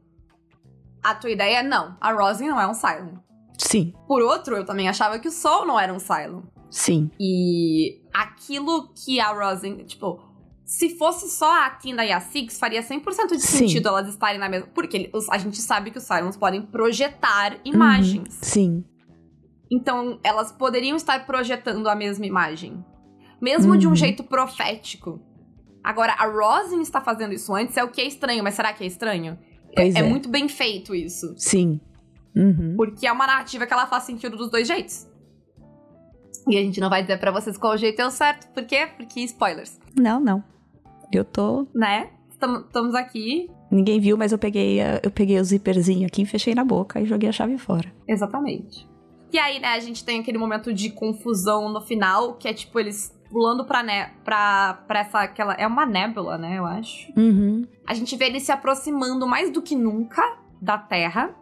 [1.03, 3.19] a tua ideia é não, a Roslyn não é um Cylon.
[3.59, 3.93] Sim.
[4.07, 6.43] Por outro, eu também achava que o Sol não era um Cylon.
[6.71, 7.11] Sim.
[7.19, 10.21] E aquilo que a Rosin, tipo,
[10.71, 13.59] se fosse só a Tina e a Six, faria 100% de Sim.
[13.59, 14.69] sentido elas estarem na mesma.
[14.73, 18.37] Porque a gente sabe que os Cylons podem projetar imagens.
[18.37, 18.41] Uhum.
[18.41, 18.85] Sim.
[19.69, 22.85] Então, elas poderiam estar projetando a mesma imagem.
[23.43, 23.79] Mesmo uhum.
[23.79, 25.21] de um jeito profético.
[25.83, 28.85] Agora, a Rosin está fazendo isso antes, é o que é estranho, mas será que
[28.85, 29.37] é estranho?
[29.77, 29.99] É, é.
[29.99, 31.35] é muito bem feito isso.
[31.37, 31.81] Sim.
[32.37, 32.75] Uhum.
[32.77, 35.09] Porque é uma narrativa que ela faz sentido dos dois jeitos.
[36.49, 38.47] E a gente não vai dizer para vocês qual jeito é o certo.
[38.53, 38.89] Por quê?
[38.97, 39.81] Porque spoilers.
[39.99, 40.45] Não, não.
[41.13, 41.67] Eu tô.
[41.75, 42.11] Né?
[42.31, 43.51] Estamos aqui.
[43.71, 47.29] Ninguém viu, mas eu peguei, eu peguei o zíperzinho aqui, fechei na boca e joguei
[47.29, 47.93] a chave fora.
[48.09, 48.89] Exatamente.
[49.33, 52.81] E aí, né, a gente tem aquele momento de confusão no final, que é tipo
[52.81, 55.21] eles pulando pra, né, pra, pra essa.
[55.21, 57.13] Aquela, é uma nébula, né, eu acho.
[57.17, 57.65] Uhum.
[57.87, 61.35] A gente vê eles se aproximando mais do que nunca da Terra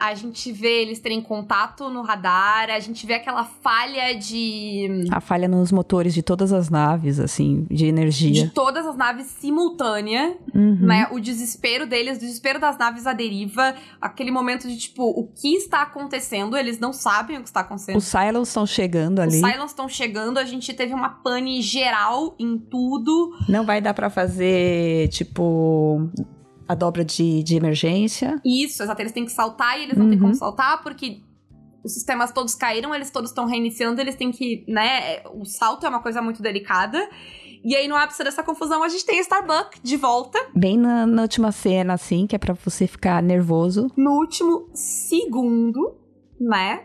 [0.00, 5.04] a gente vê eles terem contato no radar, a gente vê aquela falha de.
[5.10, 8.32] A falha nos motores de todas as naves, assim, de energia.
[8.32, 10.78] De todas as naves simultânea, uhum.
[10.80, 11.06] né?
[11.12, 15.54] O desespero deles, o desespero das naves à deriva, aquele momento de tipo, o que
[15.54, 16.56] está acontecendo?
[16.56, 17.96] Eles não sabem o que está acontecendo.
[17.96, 19.42] Os Cylons estão chegando ali.
[19.42, 23.36] Os Cylons estão chegando, a gente teve uma pane geral em tudo.
[23.46, 26.08] Não vai dar para fazer, tipo
[26.70, 28.40] a dobra de, de emergência.
[28.44, 29.02] Isso, exato.
[29.02, 30.10] Eles têm que saltar e eles não Uhum.
[30.10, 31.20] têm como saltar porque
[31.82, 35.22] os sistemas todos caíram, eles todos estão reiniciando, eles têm que, né?
[35.34, 36.98] O salto é uma coisa muito delicada.
[37.64, 40.38] E aí, no ápice dessa confusão, a gente tem a Starbuck de volta.
[40.54, 43.88] Bem na, na última cena, assim, que é pra você ficar nervoso.
[43.96, 45.96] No último segundo,
[46.40, 46.84] né?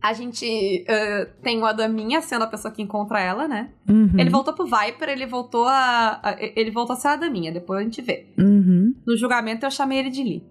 [0.00, 3.70] A gente uh, tem o Adaminha sendo a pessoa que encontra ela, né?
[3.88, 4.12] Uhum.
[4.16, 7.80] Ele voltou pro Viper, ele voltou a, a, Ele voltou a ser a Adaminha, depois
[7.80, 8.26] a gente vê.
[8.38, 8.94] Uhum.
[9.06, 10.42] No julgamento eu chamei ele de Lee.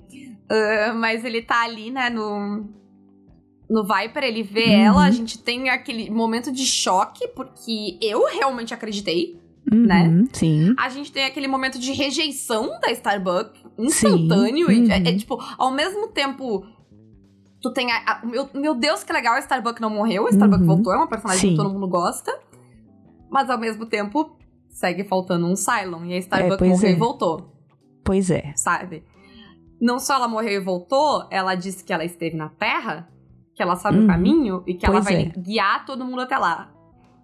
[0.49, 2.67] Uh, mas ele tá ali, né, no.
[3.69, 4.85] No Viper, ele vê Uhum.
[4.85, 9.37] ela, a gente tem aquele momento de choque, porque eu realmente acreditei.
[9.69, 9.85] Uhum.
[9.85, 10.25] Né?
[10.31, 10.73] Sim.
[10.79, 14.67] A gente tem aquele momento de rejeição da Starbuck, instantâneo.
[14.67, 14.85] Sim.
[14.85, 15.17] E é, é, Uhum.
[15.17, 16.65] tipo, ao mesmo tempo.
[17.61, 20.61] Tu tem a, a- meu, meu Deus, que legal, a Starbuck não morreu, a Starbuck
[20.61, 20.67] Uhum.
[20.67, 21.49] voltou, é uma personagem Sim.
[21.51, 22.31] que todo mundo gosta.
[23.29, 24.37] Mas ao mesmo tempo,
[24.69, 26.05] segue faltando um Cylon.
[26.05, 26.91] E a Starbuck pois morreu é.
[26.91, 27.51] e voltou,
[28.03, 28.53] Pois é.
[28.55, 29.03] sabe?
[29.81, 33.09] Não só ela morreu e voltou, ela disse que ela esteve na Terra,
[33.53, 34.07] que ela sabe o Uhum.
[34.07, 35.25] caminho e que ela Pois vai é.
[35.39, 36.71] guiar todo mundo até lá.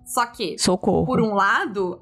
[0.05, 1.05] Só que, Socorro.
[1.05, 2.01] por um lado,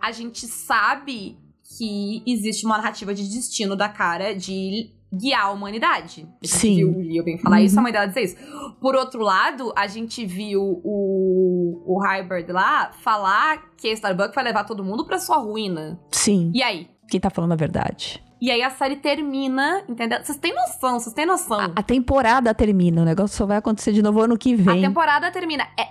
[0.00, 1.38] a gente sabe
[1.76, 4.90] que existe uma narrativa de destino da cara de
[5.20, 6.26] guiar a humanidade.
[6.42, 6.76] A gente Sim.
[6.76, 7.64] viu o Leo bem falar Uhum.
[7.64, 8.36] isso, a mãe dela dizer isso.
[8.80, 14.44] Por outro lado, a gente viu o, o Hybrid lá falar que a Starbuck vai
[14.44, 15.98] levar todo mundo pra sua ruína.
[16.10, 16.50] Sim.
[16.54, 16.88] E aí?
[17.08, 18.22] Quem tá falando a verdade?
[18.40, 20.18] E aí a série termina, entendeu?
[20.22, 21.58] Vocês têm noção, vocês têm noção.
[21.60, 24.82] A, a temporada termina, o negócio só vai acontecer de novo ano que A vem.
[24.82, 25.64] temporada termina.
[25.78, 25.88] É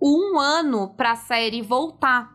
[0.00, 2.33] um ano pra série voltar.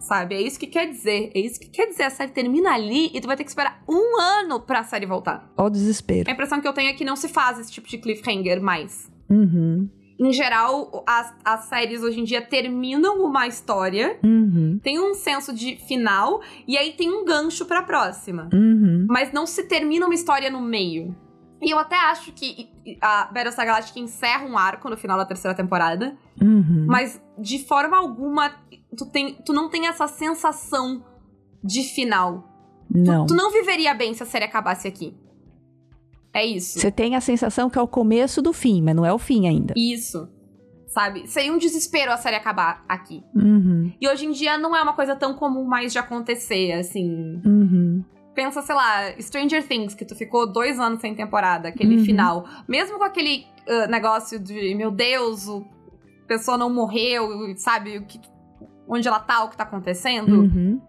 [0.00, 0.34] Sabe?
[0.34, 1.30] É isso que quer dizer.
[1.34, 2.04] É isso que quer dizer.
[2.04, 5.48] A série termina ali e tu vai ter que esperar um ano pra série voltar.
[5.56, 6.28] Ó o desespero.
[6.28, 9.10] A impressão que eu tenho é que não se faz esse tipo de cliffhanger mais.
[9.28, 9.88] Uhum.
[10.18, 14.78] Em geral, as, as séries hoje em dia terminam uma história, Uhum.
[14.82, 18.50] tem um senso de final, e aí tem um gancho pra próxima.
[18.52, 19.06] Uhum.
[19.08, 21.16] Mas não se termina uma história no meio.
[21.62, 22.68] E eu até acho que
[23.02, 26.84] a Battlestar Galactica encerra um arco no final da terceira temporada, Uhum.
[26.86, 28.50] mas de forma alguma
[28.96, 31.04] tu, tem, tu não tem essa sensação
[31.62, 32.48] de final.
[32.90, 33.26] Não.
[33.26, 35.14] Tu não viveria bem se a série acabasse aqui.
[36.32, 36.78] É isso.
[36.78, 39.48] Você tem a sensação que é o começo do fim, mas não é o fim
[39.48, 39.74] ainda.
[39.76, 40.28] Isso.
[40.86, 41.26] Sabe?
[41.28, 43.22] Seria um desespero a série acabar aqui.
[43.34, 43.92] Uhum.
[44.00, 47.40] E hoje em dia não é uma coisa tão comum mais de acontecer, assim.
[47.44, 48.04] Uhum.
[48.34, 52.04] Pensa, sei lá, Stranger Things, que tu ficou dois anos sem temporada, aquele Uhum.
[52.04, 52.44] final.
[52.68, 55.64] Mesmo com aquele ah, negócio de, meu Deus, o
[56.24, 57.98] a pessoa não morreu, sabe?
[57.98, 58.20] O que,
[58.90, 60.40] onde ela tá, o que tá acontecendo.
[60.40, 60.80] Uhum.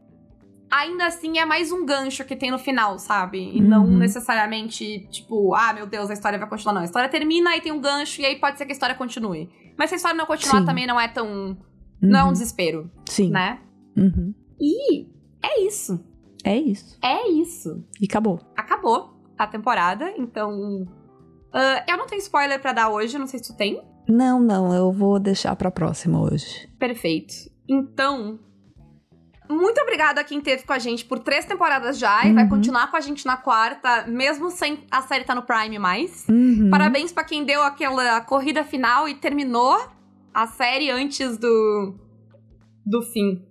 [0.69, 3.37] Ainda assim, é mais um gancho que tem no final, sabe?
[3.57, 3.97] E não Uhum.
[3.97, 6.73] necessariamente, tipo, ah, meu Deus, a história vai continuar.
[6.73, 8.95] Não, a história termina, aí tem um gancho, e aí pode ser que a história
[8.95, 9.49] continue.
[9.77, 10.65] Mas se a história não continuar, Sim.
[10.65, 11.57] também não é tão.
[12.01, 12.31] Não é um Uhum.
[12.33, 13.29] desespero, Sim.
[13.31, 13.59] né?
[13.97, 14.33] Uhum.
[14.59, 15.05] E
[15.43, 15.99] é isso.
[16.43, 16.97] É isso.
[17.03, 17.83] É isso.
[17.99, 18.39] E acabou.
[18.55, 20.87] Acabou a temporada, então.
[21.53, 23.83] ah, eu não tenho spoiler pra dar hoje, não sei se tu tem.
[24.07, 26.67] Não, não, eu vou deixar pra próxima hoje.
[26.79, 27.50] Perfeito.
[27.71, 28.39] Então.
[29.49, 32.49] Muito obrigada a quem esteve com a gente por três temporadas já e vai Uhum.
[32.49, 36.25] continuar com a gente na quarta, mesmo sem a série estar no Prime mais.
[36.29, 36.69] Uhum.
[36.69, 39.77] Parabéns pra quem deu aquela corrida final e terminou
[40.33, 41.95] a série antes do
[42.85, 43.45] do fim.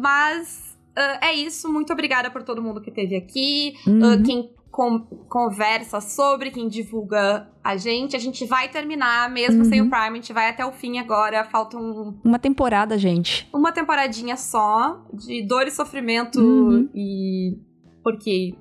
[0.00, 1.70] Mas ah, é isso.
[1.70, 3.74] Muito obrigada por todo mundo que esteve aqui.
[3.86, 4.00] Uhum.
[4.02, 8.14] Ah, quem com- conversa sobre, quem divulga a gente.
[8.14, 9.86] A gente vai terminar, mesmo sem Uhum.
[9.86, 11.42] o Prime, a gente vai até o fim agora.
[11.44, 13.48] Falta um- Uma temporada, gente.
[13.54, 16.90] uma temporadinha só de dor e sofrimento Uhum.
[16.94, 17.56] e.
[18.04, 18.54] Porque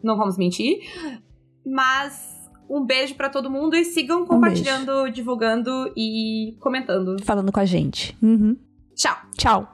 [0.00, 0.78] não vamos mentir.
[1.66, 2.22] Mas
[2.70, 7.16] um beijo pra todo mundo e sigam compartilhando, divulgando e comentando.
[7.24, 8.16] Falando com a gente.
[8.22, 8.56] Uhum.
[8.94, 9.16] Tchau!
[9.36, 9.68] Tchau.